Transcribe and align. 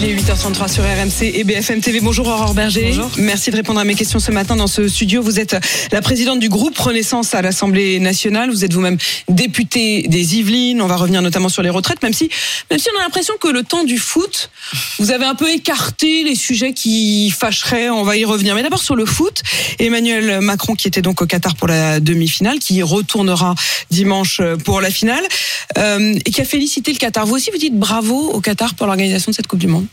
Il 0.00 0.04
est 0.04 0.14
8h33 0.14 0.72
sur 0.72 0.84
RMC 0.84 1.22
et 1.34 1.42
BFM 1.42 1.80
TV. 1.80 1.98
Bonjour 2.00 2.28
Aurore 2.28 2.54
Berger. 2.54 2.92
Bonjour. 2.94 3.10
Merci 3.18 3.50
de 3.50 3.56
répondre 3.56 3.80
à 3.80 3.84
mes 3.84 3.96
questions 3.96 4.20
ce 4.20 4.30
matin 4.30 4.54
dans 4.54 4.68
ce 4.68 4.86
studio. 4.86 5.22
Vous 5.22 5.40
êtes 5.40 5.56
la 5.90 6.00
présidente 6.00 6.38
du 6.38 6.48
groupe 6.48 6.78
Renaissance 6.78 7.34
à 7.34 7.42
l'Assemblée 7.42 7.98
nationale. 7.98 8.48
Vous 8.48 8.64
êtes 8.64 8.72
vous-même 8.72 8.96
députée 9.28 10.02
des 10.06 10.36
Yvelines. 10.36 10.80
On 10.82 10.86
va 10.86 10.94
revenir 10.94 11.20
notamment 11.20 11.48
sur 11.48 11.64
les 11.64 11.70
retraites, 11.70 12.00
même 12.00 12.12
si, 12.12 12.30
même 12.70 12.78
si 12.78 12.86
on 12.94 13.00
a 13.00 13.02
l'impression 13.02 13.34
que 13.40 13.48
le 13.48 13.64
temps 13.64 13.82
du 13.82 13.98
foot, 13.98 14.50
vous 15.00 15.10
avez 15.10 15.24
un 15.24 15.34
peu 15.34 15.50
écarté 15.50 16.22
les 16.22 16.36
sujets 16.36 16.74
qui 16.74 17.30
fâcheraient. 17.30 17.90
On 17.90 18.04
va 18.04 18.16
y 18.16 18.24
revenir. 18.24 18.54
Mais 18.54 18.62
d'abord 18.62 18.82
sur 18.82 18.94
le 18.94 19.04
foot. 19.04 19.42
Emmanuel 19.80 20.40
Macron, 20.40 20.76
qui 20.76 20.86
était 20.86 21.02
donc 21.02 21.22
au 21.22 21.26
Qatar 21.26 21.56
pour 21.56 21.66
la 21.66 21.98
demi-finale, 21.98 22.60
qui 22.60 22.84
retournera 22.84 23.56
dimanche 23.90 24.40
pour 24.64 24.80
la 24.80 24.90
finale, 24.90 25.24
et 25.76 26.30
qui 26.30 26.40
a 26.40 26.44
félicité 26.44 26.92
le 26.92 26.98
Qatar. 26.98 27.26
Vous 27.26 27.34
aussi, 27.34 27.50
vous 27.50 27.58
dites 27.58 27.78
bravo 27.78 28.30
au 28.32 28.40
Qatar 28.40 28.74
pour 28.74 28.86
l'organisation 28.86 29.30
de 29.30 29.36
cette 29.36 29.46
Coupe 29.46 29.58
du 29.58 29.68
Monde. 29.68 29.86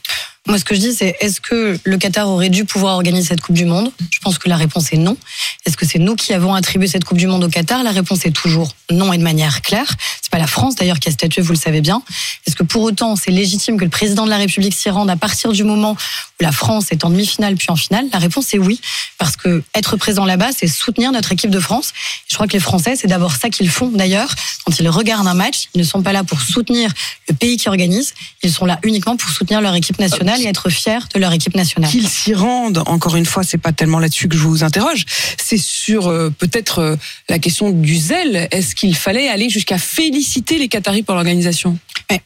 Moi, 0.48 0.59
ce 0.59 0.63
que 0.63 0.76
je 0.76 0.80
dis, 0.80 0.94
c'est 0.94 1.16
est-ce 1.22 1.41
que 1.41 1.80
le 1.84 1.98
Qatar 1.98 2.30
aurait 2.30 2.49
dû 2.49 2.66
pouvoir 2.66 2.94
organiser 2.94 3.30
cette 3.30 3.41
Coupe 3.41 3.55
du 3.55 3.66
Monde? 3.66 3.91
Je 4.12 4.20
pense 4.20 4.38
que 4.38 4.48
la 4.48 4.58
réponse 4.58 4.94
est 4.94 4.98
non. 4.98 5.18
Est-ce 5.66 5.76
que 5.76 5.88
c'est 5.88 5.98
nous 5.98 6.16
qui 6.16 6.34
avons 6.34 6.54
attribué 6.54 6.88
cette 6.88 7.04
Coupe 7.04 7.18
du 7.18 7.26
Monde 7.26 7.44
au 7.44 7.49
Qatar? 7.49 7.81
La 7.81 7.90
réponse 7.91 8.27
est 8.27 8.31
toujours 8.31 8.76
non 8.91 9.12
et 9.12 9.18
de 9.18 9.23
manière 9.23 9.63
claire. 9.63 9.91
C'est 10.21 10.31
pas 10.31 10.38
la 10.38 10.45
France 10.45 10.76
d'ailleurs 10.76 10.99
qui 10.99 11.09
a 11.09 11.12
statué, 11.12 11.41
vous 11.41 11.54
le 11.54 11.58
savez 11.58 11.81
bien. 11.81 12.04
Est-ce 12.45 12.55
que 12.55 12.62
pour 12.62 12.84
autant 12.84 13.16
c'est 13.16 13.31
légitime 13.31 13.77
que 13.77 13.84
le 13.84 13.90
président 13.90 14.26
de 14.26 14.30
la 14.30 14.38
République 14.38 14.76
s'y 14.76 14.90
rende 14.91 15.09
à 15.09 15.16
partir 15.16 15.52
du 15.52 15.63
moment 15.63 15.94
où 15.94 16.44
la 16.44 16.52
France 16.52 16.91
est 16.91 17.04
en 17.04 17.09
demi-finale 17.09 17.55
puis 17.55 17.68
en 17.70 17.76
finale? 17.76 18.05
La 18.13 18.20
réponse 18.20 18.54
est 18.54 18.60
oui, 18.60 18.79
parce 19.18 19.38
que 19.38 19.63
être 19.73 19.98
présent 19.98 20.26
là-bas, 20.26 20.49
c'est 20.55 20.68
soutenir 20.68 21.12
notre 21.12 21.32
équipe 21.32 21.49
de 21.49 21.60
France. 21.60 21.91
Je 22.29 22.35
crois 22.35 22.46
que 22.46 22.54
les 22.54 22.60
Français, 22.60 22.96
c'est 22.96 23.07
d'abord 23.07 23.35
ça 23.35 23.49
qu'ils 23.49 23.70
font 23.70 23.88
d'ailleurs 23.88 24.34
quand 24.63 24.77
ils 24.79 24.90
regardent 24.90 25.27
un 25.27 25.34
match. 25.34 25.70
Ils 25.73 25.79
ne 25.79 25.85
sont 25.85 26.04
pas 26.04 26.13
là 26.13 26.23
pour 26.23 26.40
soutenir 26.40 26.91
le 27.29 27.34
pays 27.34 27.57
qui 27.57 27.68
organise, 27.68 28.13
ils 28.43 28.51
sont 28.51 28.66
là 28.66 28.79
uniquement 28.84 29.18
pour 29.18 29.32
soutenir 29.32 29.60
leur 29.62 29.73
équipe 29.73 29.98
nationale 29.98 30.35
et 30.40 30.48
être 30.48 30.70
fiers 30.70 31.00
de 31.14 31.20
leur 31.20 31.34
équipe 31.34 31.55
nationale. 31.55 31.90
qu'ils 31.90 32.08
s'y 32.08 32.34
rendent. 32.34 32.84
Encore 32.86 33.16
une 33.16 33.26
fois, 33.26 33.44
c'est 33.44 33.58
pas 33.58 33.72
tellement 33.72 34.00
là-dessus 34.00 34.28
que 34.28 34.38
je 34.38 34.44
vous 34.44 34.64
interroge. 34.64 35.05
C'est 35.41 35.58
sur 35.58 36.08
euh, 36.08 36.30
peut-être 36.30 36.80
euh, 36.80 36.96
la 37.30 37.40
question 37.40 37.70
du 37.72 37.96
zèle. 37.96 38.48
Est-ce 38.52 38.76
qu'il 38.76 38.96
fallait 38.96 39.28
aller 39.28 39.50
jusqu'à 39.50 39.78
féliciter 39.78 40.58
les 40.58 40.68
Qataris 40.68 41.04
pour 41.04 41.16
l'organisation? 41.16 41.78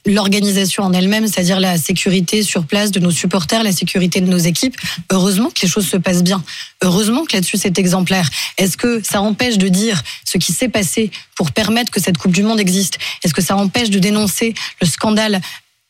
L'organisation 0.05 0.83
en 0.83 0.93
elle-même, 0.93 1.27
c'est-à-dire 1.27 1.59
la 1.59 1.77
sécurité 1.77 2.43
sur 2.43 2.65
place 2.65 2.91
de 2.91 2.99
nos 2.99 3.11
supporters, 3.11 3.63
la 3.63 3.71
sécurité 3.71 4.19
de 4.19 4.27
nos 4.27 4.37
équipes, 4.37 4.75
heureusement 5.09 5.49
que 5.49 5.61
les 5.61 5.69
choses 5.69 5.87
se 5.87 5.95
passent 5.95 6.23
bien. 6.23 6.43
Heureusement 6.81 7.23
que 7.23 7.33
là-dessus 7.33 7.57
c'est 7.57 7.79
exemplaire. 7.79 8.29
Est-ce 8.57 8.75
que 8.75 9.01
ça 9.03 9.21
empêche 9.21 9.57
de 9.57 9.69
dire 9.69 10.01
ce 10.25 10.37
qui 10.37 10.51
s'est 10.51 10.67
passé 10.69 11.11
pour 11.35 11.51
permettre 11.51 11.91
que 11.91 12.01
cette 12.01 12.17
Coupe 12.17 12.33
du 12.33 12.43
Monde 12.43 12.59
existe? 12.59 12.97
Est-ce 13.23 13.33
que 13.33 13.41
ça 13.41 13.55
empêche 13.55 13.89
de 13.89 13.99
dénoncer 13.99 14.53
le 14.81 14.87
scandale 14.87 15.39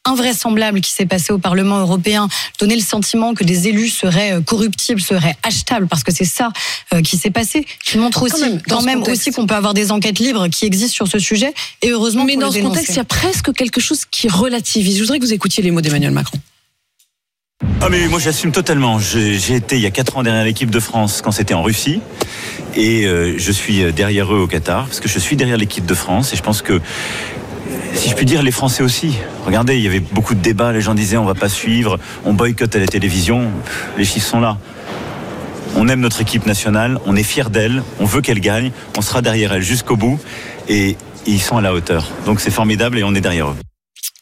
invraisemblable 0.09 0.81
qui 0.81 0.91
s'est 0.91 1.05
passé 1.05 1.31
au 1.33 1.37
Parlement 1.37 1.79
européen, 1.79 2.27
donner 2.59 2.75
le 2.75 2.81
sentiment 2.81 3.33
que 3.33 3.43
des 3.43 3.67
élus 3.67 3.89
seraient 3.89 4.33
euh, 4.33 4.41
corruptibles, 4.41 5.01
seraient 5.01 5.35
achetables, 5.43 5.87
parce 5.87 6.03
que 6.03 6.11
c'est 6.11 6.25
ça 6.25 6.49
euh, 6.93 7.01
qui 7.01 7.17
s'est 7.17 7.29
passé, 7.29 7.65
qui 7.85 7.97
montre 7.97 8.23
aussi, 8.23 8.41
même, 8.41 8.57
dans 8.67 8.75
quand 8.75 8.81
ce 8.81 8.85
même 8.85 8.99
contexte. 8.99 9.21
aussi 9.27 9.31
qu'on 9.35 9.45
peut 9.47 9.55
avoir 9.55 9.73
des 9.73 9.91
enquêtes 9.91 10.19
libres 10.19 10.47
qui 10.47 10.65
existent 10.65 10.93
sur 10.95 11.07
ce 11.07 11.19
sujet, 11.19 11.53
et 11.81 11.89
heureusement 11.91 12.25
Mais 12.25 12.35
dans 12.35 12.47
le 12.47 12.51
ce 12.51 12.57
dénoncer. 12.57 12.73
contexte, 12.75 12.93
il 12.95 12.97
y 12.97 13.01
a 13.01 13.05
presque 13.05 13.53
quelque 13.53 13.79
chose 13.81 14.05
qui 14.09 14.27
relativise. 14.27 14.97
Je 14.97 15.01
voudrais 15.03 15.19
que 15.19 15.25
vous 15.25 15.33
écoutiez 15.33 15.63
les 15.63 15.71
mots 15.71 15.81
d'Emmanuel 15.81 16.11
Macron. 16.11 16.37
Ah 17.81 17.89
mais 17.89 18.07
moi 18.07 18.19
j'assume 18.19 18.51
totalement. 18.51 18.99
J'ai 18.99 19.37
j'ai 19.37 19.55
été 19.55 19.75
il 19.75 19.81
y 19.81 19.85
a 19.85 19.91
4 19.91 20.17
ans 20.17 20.23
derrière 20.23 20.45
l'équipe 20.45 20.69
de 20.69 20.79
France 20.79 21.21
quand 21.21 21.31
c'était 21.31 21.53
en 21.53 21.61
Russie 21.61 21.99
et 22.75 23.05
euh, 23.05 23.35
je 23.37 23.51
suis 23.51 23.91
derrière 23.91 24.33
eux 24.33 24.39
au 24.39 24.47
Qatar 24.47 24.85
parce 24.85 24.99
que 25.01 25.09
je 25.09 25.19
suis 25.19 25.35
derrière 25.35 25.57
l'équipe 25.57 25.85
de 25.85 25.93
France 25.93 26.31
et 26.31 26.37
je 26.37 26.41
pense 26.41 26.61
que 26.61 26.79
si 27.93 28.09
je 28.09 28.15
puis 28.15 28.25
dire 28.25 28.43
les 28.43 28.51
Français 28.51 28.81
aussi. 28.83 29.13
Regardez, 29.49 29.77
il 29.77 29.83
y 29.83 29.87
avait 29.87 29.99
beaucoup 29.99 30.35
de 30.35 30.41
débats, 30.41 30.71
les 30.71 30.79
gens 30.79 30.93
disaient 30.93 31.17
on 31.17 31.25
va 31.25 31.33
pas 31.33 31.49
suivre, 31.49 31.97
on 32.23 32.33
boycotte 32.33 32.75
à 32.75 32.79
la 32.79 32.85
télévision. 32.85 33.49
Les 33.97 34.05
chiffres 34.05 34.27
sont 34.27 34.39
là. 34.39 34.59
On 35.75 35.87
aime 35.87 36.01
notre 36.01 36.21
équipe 36.21 36.45
nationale, 36.45 36.99
on 37.07 37.15
est 37.15 37.23
fiers 37.23 37.49
d'elle, 37.49 37.81
on 37.99 38.05
veut 38.05 38.21
qu'elle 38.21 38.41
gagne, 38.41 38.71
on 38.95 39.01
sera 39.01 39.23
derrière 39.23 39.51
elle 39.51 39.63
jusqu'au 39.63 39.97
bout 39.97 40.19
et 40.67 40.97
ils 41.25 41.41
sont 41.41 41.57
à 41.57 41.61
la 41.61 41.73
hauteur. 41.73 42.05
Donc 42.27 42.41
c'est 42.41 42.51
formidable 42.51 42.99
et 42.99 43.03
on 43.03 43.15
est 43.15 43.21
derrière 43.21 43.47
eux. 43.47 43.55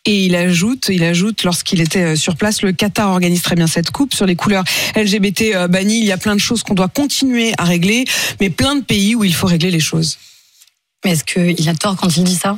Et 0.06 0.28
il 0.28 0.36
ajoute, 0.38 0.88
il 0.88 1.04
ajoute, 1.04 1.44
lorsqu'il 1.44 1.82
était 1.82 2.14
euh, 2.14 2.16
sur 2.16 2.38
place, 2.38 2.62
le 2.62 2.72
Qatar 2.72 3.10
organise 3.12 3.42
très 3.42 3.58
bien 3.58 3.68
cette 3.68 3.92
coupe 3.92 4.14
sur 4.14 4.26
les 4.26 4.38
couleurs 4.38 4.64
LGBT 4.96 5.56
euh, 5.56 5.68
bannies. 5.68 6.00
Il 6.00 6.06
y 6.06 6.14
a 6.14 6.18
plein 6.18 6.36
de 6.36 6.40
choses 6.40 6.64
qu'on 6.64 6.74
doit 6.74 6.88
continuer 6.88 7.52
à 7.58 7.66
régler, 7.66 8.06
mais 8.40 8.50
plein 8.50 8.78
de 8.78 8.82
pays 8.82 9.14
où 9.14 9.26
il 9.26 9.36
faut 9.36 9.48
régler 9.48 9.72
les 9.72 9.82
choses. 9.82 10.20
Mais 11.04 11.12
est-ce 11.12 11.26
qu'il 11.26 11.68
a 11.68 11.76
tort 11.76 11.98
quand 11.98 12.16
il 12.16 12.24
dit 12.24 12.36
ça? 12.36 12.58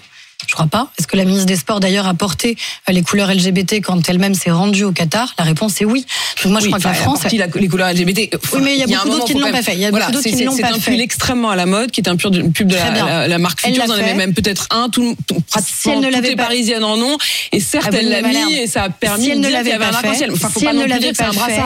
Je 0.49 0.55
crois 0.55 0.65
pas. 0.65 0.87
Est-ce 0.97 1.05
que 1.05 1.15
la 1.15 1.25
ministre 1.25 1.45
des 1.45 1.55
Sports 1.55 1.79
d'ailleurs 1.79 2.07
a 2.07 2.15
porté 2.15 2.57
euh, 2.89 2.91
les 2.91 3.03
couleurs 3.03 3.31
LGBT 3.31 3.81
quand 3.83 4.09
elle-même 4.09 4.33
s'est 4.33 4.49
rendue 4.49 4.83
au 4.83 4.91
Qatar? 4.91 5.35
La 5.37 5.45
réponse 5.45 5.79
est 5.79 5.85
oui. 5.85 6.07
Donc 6.43 6.53
moi 6.53 6.59
je 6.59 6.65
crois 6.67 6.79
que 6.79 6.83
la 6.85 6.93
France. 6.95 7.19
partie 7.21 7.37
la- 7.37 7.45
les 7.53 7.67
couleurs 7.67 7.91
LGBT. 7.93 8.31
Oui, 8.53 8.61
mais 8.63 8.73
il 8.75 8.79
y 8.79 8.95
a 8.95 8.99
un 8.99 9.03
beaucoup 9.03 9.09
d'autres 9.17 9.25
qui 9.27 9.35
ne 9.35 9.41
l'ont 9.41 9.51
pas 9.51 9.61
fait. 9.61 9.75
Il 9.75 9.79
y 9.81 9.85
a 9.85 9.91
Voilà, 9.91 10.07
beaucoup 10.07 10.17
d'autres 10.17 10.23
c'est- 10.23 10.35
qui 10.35 10.41
ne 10.41 10.45
l'ont 10.47 10.55
c'est 10.55 10.61
pas 10.63 10.69
un 10.73 10.79
fait. 10.79 10.91
pull 10.91 11.01
extrêmement 11.01 11.51
à 11.51 11.55
la 11.55 11.67
mode, 11.67 11.91
qui 11.91 12.01
est 12.01 12.09
un 12.09 12.15
pub 12.15 12.31
de, 12.31 12.41
pub 12.49 12.67
de 12.67 12.75
la, 12.75 12.89
la- 12.89 13.27
la 13.27 13.37
marque 13.37 13.59
Elle 13.63 13.73
Future. 13.73 13.85
Vous 13.85 13.91
en 13.91 13.95
avez 13.95 14.03
fait. 14.05 14.13
même 14.15 14.33
peut-être 14.33 14.65
un. 14.71 14.89
Tout, 14.89 15.15
tout- 15.27 15.39
pratiquement 15.41 15.93
elle 15.93 15.99
ne 15.99 16.03
toutes 16.05 16.13
l'avait 16.15 16.29
les 16.29 16.35
pas- 16.35 16.43
Parisiennes 16.45 16.83
en 16.83 16.97
ont. 16.97 17.17
Et 17.51 17.59
certes, 17.59 17.89
Ah, 17.93 17.97
elle 17.99 18.09
l'a 18.09 18.21
mis 18.23 18.53
et 18.55 18.65
ça 18.67 18.83
a 18.85 18.89
permis 18.89 19.25
Si 19.25 19.29
elle 19.29 19.39
ne 19.41 19.49
l'avait 19.49 19.71
avait 19.73 19.85
un 19.85 19.91
pas 19.91 20.01
fait, 20.01 20.15
si 20.15 20.23
elle 20.23 20.31
ne 20.77 20.85
l'avait 20.85 21.13
c'est 21.13 21.21
un 21.23 21.33
pas 21.33 21.45
fait. 21.45 21.61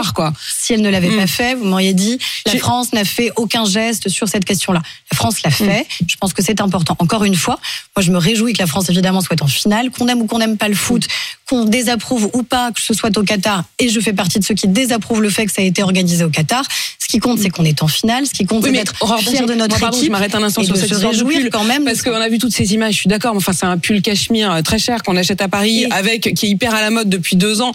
Si 0.60 0.74
elle 0.74 0.82
ne 0.82 0.90
l'avait 0.90 1.16
pas 1.16 1.28
fait, 1.28 1.56
vous 1.56 1.64
m'auriez 1.66 1.94
dit 1.94 2.18
la 2.46 2.58
France 2.58 2.92
n'a 2.92 3.06
fait 3.06 3.32
aucun 3.38 3.64
geste 3.64 4.10
sur 4.10 4.28
cette 4.28 4.44
question-là. 4.44 4.82
La 5.12 5.16
France 5.16 5.42
l'a 5.44 5.52
fait. 5.52 5.86
Je 6.06 6.16
pense 6.18 6.34
que 6.34 6.42
c'est 6.44 6.60
important. 6.60 6.96
Encore 7.00 7.24
une 7.24 7.36
fois, 7.36 7.60
moi 7.96 8.04
je 8.04 8.12
me 8.12 8.18
réjouis 8.18 8.54
que 8.54 8.60
la 8.60 8.68
France 8.74 8.90
évidemment 8.90 9.22
soit 9.22 9.40
en 9.44 9.48
finale, 9.48 9.92
qu'on 9.92 10.08
aime 10.08 10.22
ou 10.24 10.26
qu'on 10.26 10.40
n'aime 10.40 10.58
pas 10.58 10.68
le 10.68 10.74
foot, 10.74 11.08
qu'on 11.50 11.66
désapprouve 11.66 12.30
ou 12.34 12.44
pas 12.44 12.72
que 12.72 12.82
ce 12.82 12.94
soit 12.94 13.16
au 13.18 13.24
Qatar. 13.24 13.64
Et 13.80 13.90
je 13.90 14.00
fais 14.00 14.14
partie 14.14 14.40
de 14.40 14.44
ceux 14.46 14.54
qui 14.56 14.68
désapprouvent 14.68 15.22
le 15.22 15.30
fait 15.30 15.46
que 15.46 15.52
ça 15.52 15.62
a 15.62 15.66
été 15.66 15.84
organisé 15.84 16.24
au 16.24 16.30
Qatar. 16.30 16.64
Ce 17.00 17.08
qui 17.08 17.20
compte, 17.20 17.40
c'est 17.40 17.50
qu'on 17.50 17.66
est 17.66 17.84
en 17.84 17.88
finale. 17.88 18.26
Ce 18.26 18.32
qui 18.32 18.46
compte, 18.46 18.64
Oui, 18.64 18.70
c'est 18.74 18.78
d'être 18.78 19.20
fier 19.20 19.46
de 19.46 19.54
notre 19.54 19.72
moi, 19.72 19.80
pardon, 19.80 19.98
équipe. 19.98 20.08
je 20.08 20.12
m'arrête 20.12 20.36
un 20.36 20.44
instant 20.44 20.64
sur 20.64 20.76
cette 20.78 20.90
histoire 20.90 21.12
de 21.14 21.22
pull, 21.24 21.50
quand 21.52 21.66
même. 21.66 21.84
Parce 21.86 22.02
qu'on 22.02 22.14
a 22.14 22.30
vu 22.30 22.38
toutes 22.40 22.54
ces 22.54 22.74
images, 22.74 22.94
je 22.94 23.00
suis 23.00 23.10
d'accord, 23.10 23.34
mais 23.34 23.38
enfin, 23.40 23.54
c'est 23.54 23.66
un 23.66 23.78
pull 23.78 24.02
cachemire 24.02 24.52
euh, 24.52 24.62
très 24.62 24.80
cher 24.80 25.04
qu'on 25.04 25.16
achète 25.18 25.42
à 25.42 25.48
Paris, 25.48 25.84
Et- 25.84 25.92
avec, 25.92 26.34
qui 26.34 26.46
est 26.46 26.50
hyper 26.50 26.74
à 26.74 26.82
la 26.82 26.90
mode 26.90 27.10
depuis 27.10 27.36
deux 27.36 27.62
ans. 27.62 27.72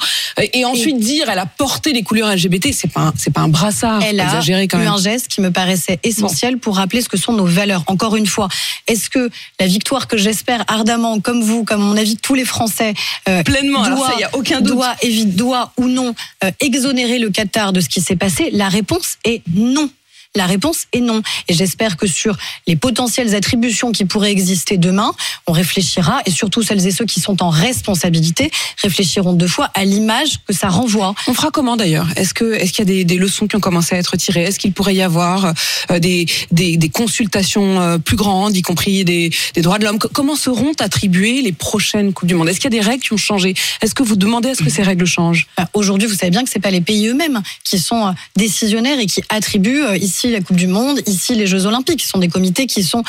Et 0.55 0.65
ensuite 0.65 0.99
dire, 0.99 1.29
elle 1.31 1.39
a 1.39 1.47
porté 1.47 1.93
les 1.93 2.03
couleurs 2.03 2.35
LGBT, 2.35 2.73
c'est 2.73 2.91
pas 2.91 3.13
c'est 3.17 3.33
pas 3.33 3.43
un 3.43 3.49
brassard. 3.49 4.03
Elle 4.03 4.19
a 4.21 4.25
exagérer 4.25 4.67
quand 4.67 4.79
eu 4.79 4.85
même. 4.85 4.93
un 4.95 4.99
geste 4.99 5.29
qui 5.29 5.41
me 5.41 5.51
paraissait 5.51 5.99
essentiel 6.03 6.59
pour 6.59 6.77
rappeler 6.77 7.03
ce 7.03 7.09
que 7.09 7.17
sont 7.19 7.33
nos 7.33 7.47
valeurs. 7.47 7.85
Encore 7.87 8.17
une 8.17 8.27
fois, 8.27 8.49
est-ce 8.87 9.11
que 9.11 9.31
la 9.61 9.67
victoire 9.67 10.07
que 10.09 10.17
j'espère 10.17 10.65
ardemment, 10.69 11.21
comme 11.21 11.43
vous, 11.43 11.65
comme 11.65 11.83
à 11.83 11.85
mon 11.85 11.97
avis 11.97 12.17
tous 12.17 12.35
les 12.35 12.45
Français, 12.45 12.95
euh, 13.29 13.43
Pleinement, 13.61 13.83
alors 13.83 13.99
doit, 13.99 14.11
ça, 14.11 14.21
y 14.21 14.25
a 14.25 14.35
aucun 14.37 14.61
doute. 14.61 14.75
doit, 14.75 14.95
évi- 15.03 15.35
doit 15.35 15.73
ou 15.77 15.87
non 15.89 16.15
euh, 16.45 16.51
exonérer 16.61 17.19
le 17.19 17.31
Qatar 17.31 17.73
de 17.73 17.81
ce 17.81 17.89
qui 17.89 18.01
s'est 18.01 18.17
passé? 18.17 18.51
La 18.53 18.69
réponse 18.69 19.17
est 19.25 19.43
non. 19.55 19.91
La 20.39 20.47
réponse 20.47 20.87
est 20.93 21.01
non. 21.01 21.21
Et 21.49 21.55
j'espère 21.55 21.97
que 21.97 22.07
sur 22.07 22.37
les 22.69 22.77
potentielles 22.77 23.35
attributions 23.35 23.91
qui 23.93 24.05
pourraient 24.05 24.31
exister 24.31 24.79
demain, 24.79 25.13
on 25.49 25.53
réfléchira, 25.53 26.21
et 26.27 26.31
surtout 26.31 26.63
celles 26.63 26.87
et 26.87 26.93
ceux 26.93 27.05
qui 27.07 27.21
sont 27.21 27.43
en 27.43 27.51
responsabilité, 27.51 28.51
réfléchiront 28.81 29.33
deux 29.33 29.49
fois 29.49 29.69
à 29.75 29.85
l'image 29.85 30.39
que 30.47 30.53
ça 30.55 30.69
renvoie. 30.69 31.15
On 31.27 31.35
fera 31.35 31.51
comment 31.51 31.77
d'ailleurs? 31.77 32.07
Est-ce 32.17 32.35
que 32.35 32.55
est-ce 32.55 32.73
qu'il 32.73 32.81
y 32.89 32.89
a 32.91 32.93
des, 32.95 33.05
des 33.05 33.17
leçons 33.17 33.47
qui 33.49 33.57
ont 33.57 33.61
commencé 33.61 33.97
à 33.97 33.99
être 33.99 34.17
tirées? 34.17 34.45
Est-ce 34.45 34.59
qu'il 34.61 34.73
pourrait 34.73 34.95
y 34.95 35.03
avoir 35.03 35.53
euh, 35.91 35.99
des, 35.99 36.27
des, 36.53 36.77
des 36.77 36.89
consultations 36.89 37.81
euh, 37.81 37.99
plus 37.99 38.17
grandes, 38.17 38.57
y 38.57 38.63
compris 38.63 39.05
des, 39.05 39.31
des 39.55 39.63
droits 39.63 39.79
de 39.79 39.85
l'homme? 39.85 39.99
Co- 39.99 40.09
Comment 40.13 40.37
seront 40.37 40.73
attribuées 40.79 41.43
les 41.43 41.53
prochaines 41.53 42.13
coupes 42.13 42.29
du 42.29 42.35
monde? 42.37 42.49
Est-ce 42.49 42.61
qu'il 42.61 42.73
y 42.73 42.79
a 42.79 42.81
des 42.81 42.87
règles 42.89 43.03
qui 43.03 43.13
ont 43.13 43.17
changé? 43.31 43.55
Est-ce 43.83 43.95
que 43.95 44.05
vous 44.05 44.17
demandez 44.17 44.51
à 44.51 44.55
ce 44.55 44.63
que 44.63 44.71
ces 44.71 44.83
règles 44.83 45.07
changent? 45.07 45.47
Bah, 45.57 45.69
Aujourd'hui, 45.75 46.07
vous 46.07 46.15
savez 46.15 46.31
bien 46.31 46.45
que 46.45 46.51
c'est 46.51 46.61
pas 46.61 46.71
les 46.71 46.81
pays 46.81 47.09
eux-mêmes 47.09 47.43
qui 47.65 47.79
sont 47.79 48.07
euh, 48.09 48.13
décisionnaires 48.37 48.99
et 49.01 49.07
qui 49.07 49.23
attribuent 49.29 49.83
euh, 49.85 49.97
la 50.31 50.41
Coupe 50.41 50.57
du 50.57 50.67
Monde, 50.67 51.01
ici 51.07 51.35
les 51.35 51.47
Jeux 51.47 51.67
Olympiques. 51.67 52.03
Ce 52.03 52.09
sont 52.09 52.19
des 52.19 52.29
comités 52.29 52.67
qui 52.67 52.83
sont 52.83 53.03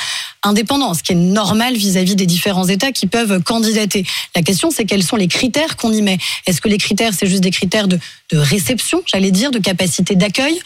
indépendants, 0.44 0.94
ce 0.94 1.04
qui 1.04 1.14
est 1.14 1.16
normal 1.16 1.76
vis-à-vis 1.76 2.16
des 2.16 2.26
différents 2.26 2.68
États 2.68 2.92
qui 2.92 3.08
peuvent 3.08 3.42
candidater. 3.44 4.06
La 4.36 4.42
question, 4.42 4.72
c'est 4.72 4.86
quels 4.86 5.04
sont 5.04 5.16
les 5.16 5.28
critères 5.28 5.76
qu'on 5.78 5.92
y 5.92 6.02
met. 6.02 6.18
Est-ce 6.48 6.62
que 6.62 6.70
les 6.70 6.78
critères, 6.78 7.14
c'est 7.14 7.28
juste 7.28 7.44
des 7.44 7.52
critères 7.52 7.88
de 7.88 8.00
réception, 8.32 9.02
j'allais 9.06 9.32
dire, 9.32 9.52
de 9.52 9.60
capacité 9.60 10.16
d'accueil 10.16 10.60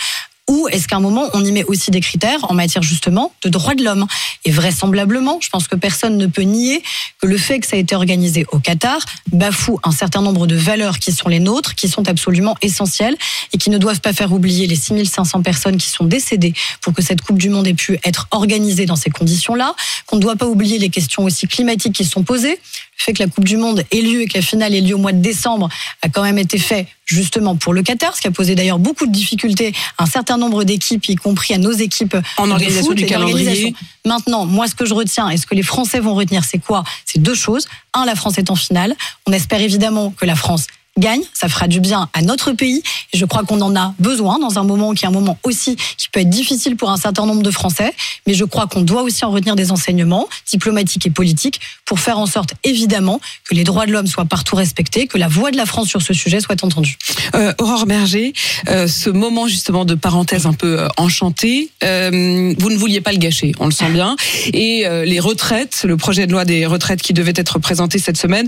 ou 0.49 0.67
est-ce 0.67 0.89
qu'à 0.89 0.97
un 0.97 0.99
moment, 0.99 1.29
on 1.33 1.43
y 1.43 1.51
met 1.53 1.63
aussi 1.63 1.89
des 1.89 2.01
critères 2.01 2.49
en 2.49 2.53
matière 2.53 2.83
justement 2.83 3.31
de 3.43 3.49
droits 3.49 3.75
de 3.75 3.83
l'homme? 3.83 4.05
Et 4.43 4.51
vraisemblablement, 4.51 5.39
je 5.41 5.49
pense 5.49 5.69
que 5.69 5.75
personne 5.75 6.17
ne 6.17 6.25
peut 6.25 6.41
nier 6.41 6.83
que 7.21 7.27
le 7.27 7.37
fait 7.37 7.59
que 7.59 7.67
ça 7.67 7.77
a 7.77 7.79
été 7.79 7.95
organisé 7.95 8.45
au 8.51 8.59
Qatar 8.59 8.99
bafoue 9.31 9.79
un 9.83 9.91
certain 9.91 10.21
nombre 10.21 10.45
de 10.45 10.55
valeurs 10.55 10.99
qui 10.99 11.13
sont 11.13 11.29
les 11.29 11.39
nôtres, 11.39 11.75
qui 11.75 11.87
sont 11.87 12.09
absolument 12.09 12.57
essentielles 12.61 13.15
et 13.53 13.57
qui 13.57 13.69
ne 13.69 13.77
doivent 13.77 14.01
pas 14.01 14.11
faire 14.11 14.33
oublier 14.33 14.67
les 14.67 14.75
6500 14.75 15.43
personnes 15.43 15.77
qui 15.77 15.87
sont 15.87 16.03
décédées 16.03 16.53
pour 16.81 16.93
que 16.93 17.01
cette 17.01 17.21
Coupe 17.21 17.37
du 17.37 17.47
Monde 17.47 17.67
ait 17.67 17.73
pu 17.73 17.97
être 18.03 18.27
organisée 18.31 18.85
dans 18.85 18.97
ces 18.97 19.09
conditions-là, 19.09 19.75
qu'on 20.07 20.17
ne 20.17 20.21
doit 20.21 20.35
pas 20.35 20.47
oublier 20.47 20.77
les 20.77 20.89
questions 20.89 21.23
aussi 21.23 21.47
climatiques 21.47 21.93
qui 21.93 22.05
sont 22.05 22.23
posées, 22.23 22.59
le 22.59 23.03
fait 23.03 23.13
que 23.13 23.23
la 23.23 23.29
Coupe 23.29 23.45
du 23.45 23.55
Monde 23.55 23.85
ait 23.91 24.01
lieu 24.01 24.21
et 24.21 24.27
que 24.27 24.37
la 24.37 24.43
finale 24.43 24.75
ait 24.75 24.81
lieu 24.81 24.95
au 24.95 24.99
mois 24.99 25.13
de 25.13 25.21
décembre 25.21 25.69
a 26.01 26.09
quand 26.09 26.23
même 26.23 26.37
été 26.37 26.57
fait 26.57 26.87
justement 27.05 27.55
pour 27.55 27.73
le 27.73 27.83
Qatar, 27.83 28.15
ce 28.15 28.21
qui 28.21 28.27
a 28.27 28.31
posé 28.31 28.55
d'ailleurs 28.55 28.79
beaucoup 28.79 29.05
de 29.05 29.11
difficultés 29.11 29.73
à 29.97 30.03
un 30.03 30.05
certain 30.05 30.37
nombre 30.37 30.63
d'équipes, 30.63 31.07
y 31.09 31.15
compris 31.15 31.53
à 31.53 31.57
nos 31.57 31.71
équipes 31.71 32.15
En 32.37 32.47
de 32.47 32.51
organisation 32.51 32.87
foot 32.87 32.97
du 32.97 33.05
calendrier. 33.05 33.75
Maintenant, 34.05 34.45
moi, 34.45 34.67
ce 34.67 34.75
que 34.75 34.85
je 34.85 34.93
retiens 34.93 35.29
et 35.29 35.37
ce 35.37 35.45
que 35.45 35.55
les 35.55 35.63
Français 35.63 35.99
vont 35.99 36.15
retenir, 36.15 36.43
c'est 36.43 36.59
quoi? 36.59 36.83
C'est 37.05 37.21
deux 37.21 37.35
choses. 37.35 37.67
Un, 37.93 38.05
la 38.05 38.15
France 38.15 38.37
est 38.37 38.49
en 38.49 38.55
finale. 38.55 38.95
On 39.27 39.31
espère 39.31 39.61
évidemment 39.61 40.11
que 40.11 40.25
la 40.25 40.35
France 40.35 40.67
gagne, 40.97 41.21
ça 41.33 41.47
fera 41.47 41.67
du 41.67 41.79
bien 41.79 42.09
à 42.13 42.21
notre 42.21 42.51
pays. 42.51 42.83
Je 43.13 43.25
crois 43.25 43.43
qu'on 43.43 43.61
en 43.61 43.75
a 43.75 43.93
besoin 43.99 44.39
dans 44.39 44.59
un 44.59 44.63
moment 44.63 44.93
qui 44.93 45.05
est 45.05 45.07
un 45.07 45.11
moment 45.11 45.37
aussi 45.43 45.75
qui 45.97 46.09
peut 46.09 46.19
être 46.19 46.29
difficile 46.29 46.75
pour 46.75 46.91
un 46.91 46.97
certain 46.97 47.25
nombre 47.25 47.43
de 47.43 47.51
Français. 47.51 47.93
Mais 48.27 48.33
je 48.33 48.45
crois 48.45 48.67
qu'on 48.67 48.81
doit 48.81 49.01
aussi 49.01 49.25
en 49.25 49.31
retenir 49.31 49.55
des 49.55 49.71
enseignements 49.71 50.27
diplomatiques 50.49 51.05
et 51.05 51.09
politiques 51.09 51.59
pour 51.85 51.99
faire 51.99 52.19
en 52.19 52.25
sorte, 52.25 52.53
évidemment, 52.63 53.19
que 53.43 53.55
les 53.55 53.63
droits 53.63 53.85
de 53.85 53.91
l'homme 53.91 54.07
soient 54.07 54.25
partout 54.25 54.55
respectés, 54.55 55.07
que 55.07 55.17
la 55.17 55.27
voix 55.27 55.51
de 55.51 55.57
la 55.57 55.65
France 55.65 55.87
sur 55.87 56.01
ce 56.01 56.13
sujet 56.13 56.39
soit 56.39 56.63
entendue. 56.63 56.97
Euh, 57.35 57.53
Aurore 57.59 57.85
Berger, 57.85 58.33
euh, 58.69 58.87
ce 58.87 59.09
moment 59.09 59.47
justement 59.47 59.85
de 59.85 59.95
parenthèse 59.95 60.45
un 60.45 60.53
peu 60.53 60.81
euh, 60.81 60.87
enchantée, 60.97 61.69
euh, 61.83 62.53
vous 62.57 62.69
ne 62.69 62.77
vouliez 62.77 63.01
pas 63.01 63.11
le 63.11 63.17
gâcher, 63.17 63.53
on 63.59 63.65
le 63.65 63.71
sent 63.71 63.89
bien. 63.89 64.15
Et 64.53 64.85
les 65.05 65.19
retraites, 65.19 65.83
le 65.83 65.97
projet 65.97 66.27
de 66.27 66.31
loi 66.31 66.45
des 66.45 66.65
retraites 66.65 67.01
qui 67.01 67.13
devait 67.13 67.33
être 67.35 67.59
présenté 67.59 67.99
cette 67.99 68.17
semaine, 68.17 68.47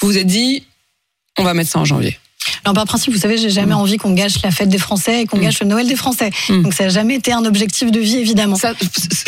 vous 0.00 0.08
vous 0.08 0.18
êtes 0.18 0.26
dit, 0.26 0.64
on 1.38 1.44
va 1.44 1.54
mettre 1.54 1.70
ça 1.70 1.78
en 1.78 1.84
janvier. 1.84 2.18
Alors 2.64 2.74
par 2.74 2.84
principe, 2.86 3.12
vous 3.12 3.20
savez, 3.20 3.38
j'ai 3.38 3.50
jamais 3.50 3.74
envie 3.74 3.96
qu'on 3.98 4.12
gâche 4.14 4.42
la 4.42 4.50
fête 4.50 4.68
des 4.68 4.78
Français 4.78 5.22
et 5.22 5.26
qu'on 5.26 5.38
Mm. 5.38 5.42
gâche 5.42 5.60
le 5.60 5.66
Noël 5.66 5.86
des 5.86 5.94
Français. 5.96 6.30
Mm. 6.48 6.62
Donc 6.62 6.74
ça 6.74 6.84
n'a 6.84 6.90
jamais 6.90 7.14
été 7.14 7.32
un 7.32 7.44
objectif 7.44 7.90
de 7.92 8.00
vie, 8.00 8.16
évidemment. 8.16 8.56
Ça, 8.56 8.72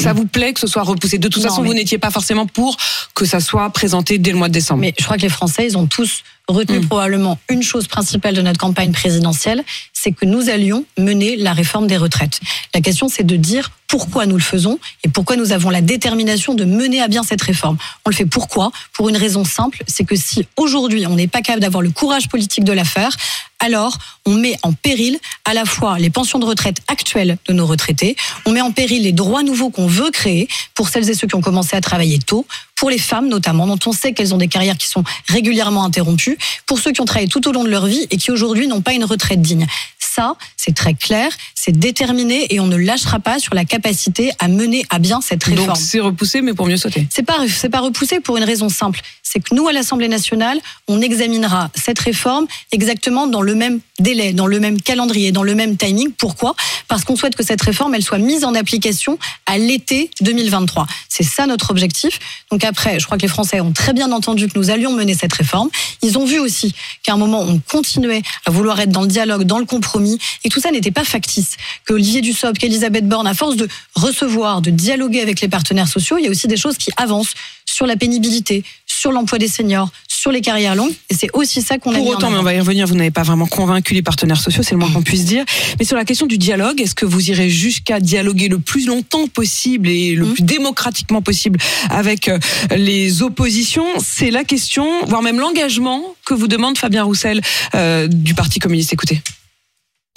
ça 0.00 0.12
vous 0.12 0.26
plaît 0.26 0.52
que 0.52 0.60
ce 0.60 0.66
soit 0.66 0.82
repoussé? 0.82 1.18
De 1.18 1.28
toute 1.28 1.42
Non, 1.42 1.48
façon, 1.48 1.62
mais- 1.62 1.68
vous 1.68 1.74
n'étiez 1.74 1.98
pas 1.98 2.10
forcément 2.10 2.46
pour 2.46 2.76
que 3.14 3.24
ça 3.24 3.38
soit 3.40 3.70
présenté 3.70 4.18
dès 4.18 4.32
le 4.32 4.36
mois 4.38 4.48
de 4.48 4.52
décembre. 4.54 4.80
Mais 4.80 4.94
je 4.98 5.04
crois 5.04 5.16
que 5.16 5.22
les 5.22 5.28
Français, 5.28 5.66
ils 5.66 5.78
ont 5.78 5.86
tous 5.86 6.22
retenu 6.48 6.80
Mm. 6.80 6.86
probablement 6.86 7.38
une 7.48 7.62
chose 7.62 7.86
principale 7.86 8.34
de 8.34 8.42
notre 8.42 8.58
campagne 8.58 8.92
présidentielle, 8.92 9.64
c'est 9.92 10.12
que 10.12 10.26
nous 10.26 10.50
allions 10.50 10.84
mener 10.98 11.36
la 11.36 11.52
réforme 11.52 11.86
des 11.86 11.96
retraites. 11.96 12.40
La 12.74 12.80
question, 12.80 13.08
c'est 13.08 13.24
de 13.24 13.36
dire 13.36 13.70
pourquoi 13.86 14.26
nous 14.26 14.36
le 14.36 14.42
faisons 14.42 14.78
et 15.04 15.08
pourquoi 15.08 15.36
nous 15.36 15.52
avons 15.52 15.70
la 15.70 15.80
détermination 15.80 16.54
de 16.54 16.64
mener 16.64 17.00
à 17.00 17.08
bien 17.08 17.22
cette 17.22 17.42
réforme. 17.42 17.76
On 18.04 18.10
le 18.10 18.14
fait 18.14 18.26
pourquoi? 18.26 18.72
Pour 18.92 19.08
une 19.08 19.16
raison 19.16 19.44
simple, 19.44 19.82
c'est 19.86 20.04
que 20.04 20.16
si 20.16 20.46
aujourd'hui 20.56 21.06
on 21.06 21.14
n'est 21.14 21.28
pas 21.28 21.42
capable 21.42 21.62
d'avoir 21.62 21.82
le 21.82 21.90
courage 21.90 22.28
politique 22.28 22.64
de 22.64 22.72
la 22.72 22.84
faire, 22.84 23.16
alors 23.60 23.96
on 24.26 24.34
met 24.34 24.56
en 24.62 24.72
péril 24.72 25.18
à 25.44 25.54
la 25.54 25.64
fois 25.64 25.98
les 25.98 26.10
pensions 26.10 26.38
de 26.38 26.44
retraite 26.44 26.78
actuelles 26.88 27.38
de 27.46 27.52
nos 27.52 27.66
retraités, 27.66 28.16
on 28.46 28.50
met 28.50 28.60
en 28.60 28.72
péril 28.72 29.02
les 29.02 29.12
droits 29.12 29.42
nouveaux 29.42 29.70
qu'on 29.70 29.86
veut 29.86 30.10
créer 30.10 30.48
pour 30.74 30.88
celles 30.88 31.08
et 31.08 31.14
ceux 31.14 31.26
qui 31.26 31.36
ont 31.36 31.40
commencé 31.40 31.76
à 31.76 31.80
travailler 31.80 32.18
tôt, 32.18 32.46
pour 32.74 32.90
les 32.90 32.98
femmes 32.98 33.28
notamment, 33.28 33.66
dont 33.66 33.78
on 33.86 33.92
sait 33.92 34.12
qu'elles 34.12 34.34
ont 34.34 34.38
des 34.38 34.48
carrières 34.48 34.76
qui 34.76 34.88
sont 34.88 35.04
régulièrement 35.28 35.84
interrompues, 35.84 36.38
pour 36.66 36.78
ceux 36.78 36.92
qui 36.92 37.00
ont 37.00 37.04
travaillé 37.04 37.28
tout 37.28 37.46
au 37.48 37.52
long 37.52 37.64
de 37.64 37.70
leur 37.70 37.86
vie 37.86 38.06
et 38.10 38.16
qui 38.16 38.30
aujourd'hui 38.30 38.66
n'ont 38.66 38.82
pas 38.82 38.92
une 38.92 39.04
retraite 39.04 39.40
digne. 39.40 39.66
Ça, 40.14 40.36
c'est 40.56 40.76
très 40.76 40.94
clair, 40.94 41.32
c'est 41.56 41.76
déterminé 41.76 42.46
et 42.54 42.60
on 42.60 42.68
ne 42.68 42.76
lâchera 42.76 43.18
pas 43.18 43.40
sur 43.40 43.52
la 43.52 43.64
capacité 43.64 44.30
à 44.38 44.46
mener 44.46 44.86
à 44.88 45.00
bien 45.00 45.20
cette 45.20 45.42
réforme. 45.42 45.66
Donc 45.66 45.76
c'est 45.76 45.98
repoussé, 45.98 46.40
mais 46.40 46.54
pour 46.54 46.66
mieux 46.66 46.76
sauter. 46.76 47.08
C'est 47.10 47.24
pas 47.24 47.38
c'est 47.48 47.68
pas 47.68 47.80
repoussé 47.80 48.20
pour 48.20 48.36
une 48.36 48.44
raison 48.44 48.68
simple, 48.68 49.00
c'est 49.24 49.40
que 49.40 49.52
nous 49.52 49.66
à 49.66 49.72
l'Assemblée 49.72 50.06
nationale, 50.06 50.60
on 50.86 51.00
examinera 51.00 51.68
cette 51.74 51.98
réforme 51.98 52.46
exactement 52.70 53.26
dans 53.26 53.42
le 53.42 53.56
même 53.56 53.80
délai, 53.98 54.32
dans 54.32 54.46
le 54.46 54.60
même 54.60 54.80
calendrier, 54.80 55.32
dans 55.32 55.42
le 55.42 55.56
même 55.56 55.76
timing. 55.76 56.12
Pourquoi? 56.12 56.54
Parce 56.86 57.02
qu'on 57.04 57.16
souhaite 57.16 57.34
que 57.34 57.42
cette 57.42 57.62
réforme 57.62 57.96
elle 57.96 58.04
soit 58.04 58.18
mise 58.18 58.44
en 58.44 58.54
application 58.54 59.18
à 59.46 59.58
l'été 59.58 60.10
2023. 60.20 60.86
C'est 61.08 61.24
ça 61.24 61.46
notre 61.46 61.72
objectif. 61.72 62.20
Donc 62.52 62.62
après, 62.62 63.00
je 63.00 63.06
crois 63.06 63.16
que 63.16 63.22
les 63.22 63.28
Français 63.28 63.60
ont 63.60 63.72
très 63.72 63.94
bien 63.94 64.12
entendu 64.12 64.46
que 64.46 64.56
nous 64.56 64.70
allions 64.70 64.92
mener 64.92 65.14
cette 65.14 65.32
réforme. 65.32 65.70
Ils 66.02 66.18
ont 66.18 66.24
vu 66.24 66.38
aussi 66.38 66.72
qu'à 67.02 67.14
un 67.14 67.16
moment 67.16 67.40
on 67.40 67.58
continuait 67.58 68.22
à 68.46 68.52
vouloir 68.52 68.78
être 68.78 68.90
dans 68.90 69.02
le 69.02 69.08
dialogue, 69.08 69.42
dans 69.42 69.58
le 69.58 69.64
compromis 69.64 70.03
et 70.44 70.48
tout 70.48 70.60
ça 70.60 70.70
n'était 70.70 70.90
pas 70.90 71.04
factice. 71.04 71.56
Que 71.84 71.94
Olivier 71.94 72.20
Dussopt, 72.20 72.58
qu'Elisabeth 72.58 73.08
Borne, 73.08 73.26
à 73.26 73.34
force 73.34 73.56
de 73.56 73.68
recevoir, 73.94 74.60
de 74.62 74.70
dialoguer 74.70 75.20
avec 75.20 75.40
les 75.40 75.48
partenaires 75.48 75.88
sociaux, 75.88 76.18
il 76.18 76.24
y 76.24 76.28
a 76.28 76.30
aussi 76.30 76.46
des 76.48 76.56
choses 76.56 76.76
qui 76.76 76.90
avancent 76.96 77.34
sur 77.64 77.86
la 77.86 77.96
pénibilité, 77.96 78.62
sur 78.86 79.10
l'emploi 79.10 79.38
des 79.38 79.48
seniors, 79.48 79.90
sur 80.08 80.30
les 80.30 80.40
carrières 80.40 80.74
longues. 80.76 80.92
Et 81.10 81.14
c'est 81.14 81.28
aussi 81.32 81.60
ça 81.60 81.78
qu'on 81.78 81.92
a 81.92 81.96
Pour 81.96 82.06
autant, 82.08 82.30
mais 82.30 82.38
on 82.38 82.42
va 82.42 82.54
y 82.54 82.60
revenir, 82.60 82.86
vous 82.86 82.94
n'avez 82.94 83.10
pas 83.10 83.22
vraiment 83.24 83.46
convaincu 83.46 83.94
les 83.94 84.02
partenaires 84.02 84.40
sociaux, 84.40 84.62
c'est 84.62 84.72
le 84.72 84.78
moins 84.78 84.90
qu'on 84.90 85.02
puisse 85.02 85.24
dire. 85.24 85.44
Mais 85.78 85.84
sur 85.84 85.96
la 85.96 86.04
question 86.04 86.26
du 86.26 86.38
dialogue, 86.38 86.80
est-ce 86.80 86.94
que 86.94 87.04
vous 87.04 87.30
irez 87.30 87.50
jusqu'à 87.50 88.00
dialoguer 88.00 88.48
le 88.48 88.58
plus 88.58 88.86
longtemps 88.86 89.26
possible 89.26 89.88
et 89.88 90.14
le 90.14 90.24
Mhm. 90.26 90.32
plus 90.34 90.42
démocratiquement 90.44 91.20
possible 91.22 91.58
avec 91.90 92.28
euh, 92.28 92.38
les 92.76 93.22
oppositions? 93.22 93.86
C'est 94.02 94.30
la 94.30 94.44
question, 94.44 94.86
voire 95.06 95.22
même 95.22 95.38
l'engagement 95.40 96.02
que 96.24 96.34
vous 96.34 96.48
demande 96.48 96.78
Fabien 96.78 97.02
Roussel 97.04 97.40
euh, 97.74 98.06
du 98.08 98.34
Parti 98.34 98.58
communiste. 98.60 98.92
Écoutez. 98.92 99.20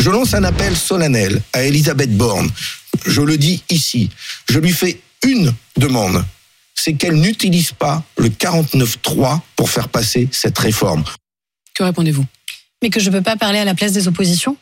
Je 0.01 0.09
lance 0.09 0.33
un 0.33 0.43
appel 0.43 0.75
solennel 0.75 1.41
à 1.53 1.63
Elisabeth 1.63 2.15
Borne. 2.15 2.49
Je 3.05 3.21
le 3.21 3.37
dis 3.37 3.63
ici. 3.69 4.09
Je 4.49 4.59
lui 4.59 4.71
fais 4.71 5.01
une 5.23 5.53
demande. 5.75 6.23
C'est 6.75 6.93
qu'elle 6.93 7.15
n'utilise 7.15 7.71
pas 7.71 8.03
le 8.17 8.29
49.3 8.29 9.39
pour 9.55 9.69
faire 9.69 9.89
passer 9.89 10.29
cette 10.31 10.57
réforme. 10.59 11.03
Que 11.73 11.83
répondez-vous? 11.83 12.25
Mais 12.81 12.89
que 12.89 12.99
je 12.99 13.09
ne 13.09 13.17
peux 13.17 13.23
pas 13.23 13.35
parler 13.35 13.59
à 13.59 13.65
la 13.65 13.73
place 13.73 13.91
des 13.91 14.07
oppositions? 14.07 14.55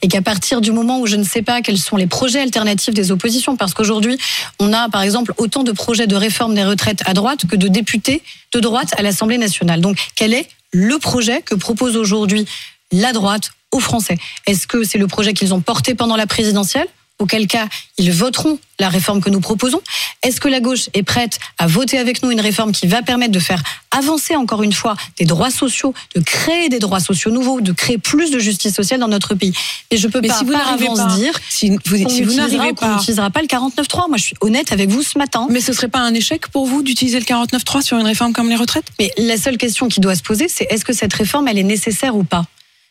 Et 0.00 0.08
qu'à 0.08 0.22
partir 0.22 0.60
du 0.60 0.70
moment 0.70 1.00
où 1.00 1.06
je 1.06 1.16
ne 1.16 1.24
sais 1.24 1.42
pas 1.42 1.60
quels 1.60 1.78
sont 1.78 1.96
les 1.96 2.06
projets 2.06 2.40
alternatifs 2.40 2.94
des 2.94 3.10
oppositions, 3.10 3.56
parce 3.56 3.74
qu'aujourd'hui, 3.74 4.16
on 4.60 4.72
a 4.72 4.88
par 4.88 5.02
exemple 5.02 5.34
autant 5.36 5.64
de 5.64 5.72
projets 5.72 6.06
de 6.06 6.16
réforme 6.16 6.54
des 6.54 6.64
retraites 6.64 7.02
à 7.04 7.14
droite 7.14 7.46
que 7.46 7.56
de 7.56 7.68
députés 7.68 8.22
de 8.52 8.60
droite 8.60 8.94
à 8.96 9.02
l'Assemblée 9.02 9.38
nationale. 9.38 9.80
Donc, 9.80 9.98
quel 10.14 10.32
est 10.32 10.48
le 10.72 10.98
projet 10.98 11.42
que 11.42 11.54
propose 11.56 11.96
aujourd'hui 11.96 12.46
la 12.92 13.12
droite 13.12 13.50
aux 13.72 13.80
Français. 13.80 14.18
Est-ce 14.46 14.66
que 14.66 14.84
c'est 14.84 14.98
le 14.98 15.06
projet 15.06 15.34
qu'ils 15.34 15.54
ont 15.54 15.60
porté 15.60 15.94
pendant 15.94 16.16
la 16.16 16.26
présidentielle 16.26 16.88
auquel 17.20 17.48
cas 17.48 17.66
ils 17.98 18.12
voteront 18.12 18.60
la 18.78 18.88
réforme 18.88 19.20
que 19.20 19.28
nous 19.28 19.40
proposons? 19.40 19.80
Est-ce 20.22 20.40
que 20.40 20.48
la 20.48 20.60
gauche 20.60 20.88
est 20.94 21.02
prête 21.02 21.40
à 21.58 21.66
voter 21.66 21.98
avec 21.98 22.22
nous 22.22 22.30
une 22.30 22.40
réforme 22.40 22.70
qui 22.70 22.86
va 22.86 23.02
permettre 23.02 23.32
de 23.32 23.40
faire 23.40 23.60
avancer 23.90 24.36
encore 24.36 24.62
une 24.62 24.72
fois 24.72 24.96
des 25.18 25.24
droits 25.24 25.50
sociaux, 25.50 25.92
de 26.14 26.20
créer 26.20 26.68
des 26.68 26.78
droits 26.78 27.00
sociaux 27.00 27.32
nouveaux, 27.32 27.60
de 27.60 27.72
créer 27.72 27.98
plus 27.98 28.30
de 28.30 28.38
justice 28.38 28.72
sociale 28.72 29.00
dans 29.00 29.08
notre 29.08 29.34
pays? 29.34 29.52
Et 29.90 29.96
je 29.96 30.06
peux 30.06 30.20
Mais 30.20 30.28
pas 30.28 30.38
si 30.38 30.44
vous 30.44 30.52
par 30.52 30.64
n'arrivez 30.64 30.86
avance 30.86 30.98
pas, 31.00 31.16
dire 31.16 31.34
si 31.50 31.70
vous, 31.70 32.08
si 32.08 32.22
vous 32.22 32.34
n'arrivez 32.34 32.72
pas, 32.72 32.94
n'utilisera 32.94 33.30
pas 33.30 33.42
le 33.42 33.48
49.3. 33.48 34.08
Moi, 34.08 34.16
je 34.16 34.22
suis 34.22 34.36
honnête 34.40 34.70
avec 34.72 34.88
vous 34.88 35.02
ce 35.02 35.18
matin. 35.18 35.48
mais 35.50 35.60
ce 35.60 35.72
serait 35.72 35.88
pas 35.88 36.00
un 36.00 36.14
échec 36.14 36.46
pour 36.48 36.66
vous 36.66 36.82
d'utiliser 36.82 37.18
le 37.18 37.26
49.3 37.26 37.82
sur 37.82 37.98
une 37.98 38.06
réforme 38.06 38.32
comme 38.32 38.48
les 38.48 38.56
retraites? 38.56 38.86
Mais 39.00 39.12
la 39.18 39.36
seule 39.36 39.58
question 39.58 39.88
qui 39.88 39.98
doit 40.00 40.14
se 40.14 40.22
poser, 40.22 40.46
c'est 40.48 40.68
est-ce 40.70 40.84
que 40.84 40.92
cette 40.92 41.12
réforme, 41.14 41.48
elle 41.48 41.58
est 41.58 41.64
nécessaire 41.64 42.14
ou 42.14 42.22
pas? 42.22 42.44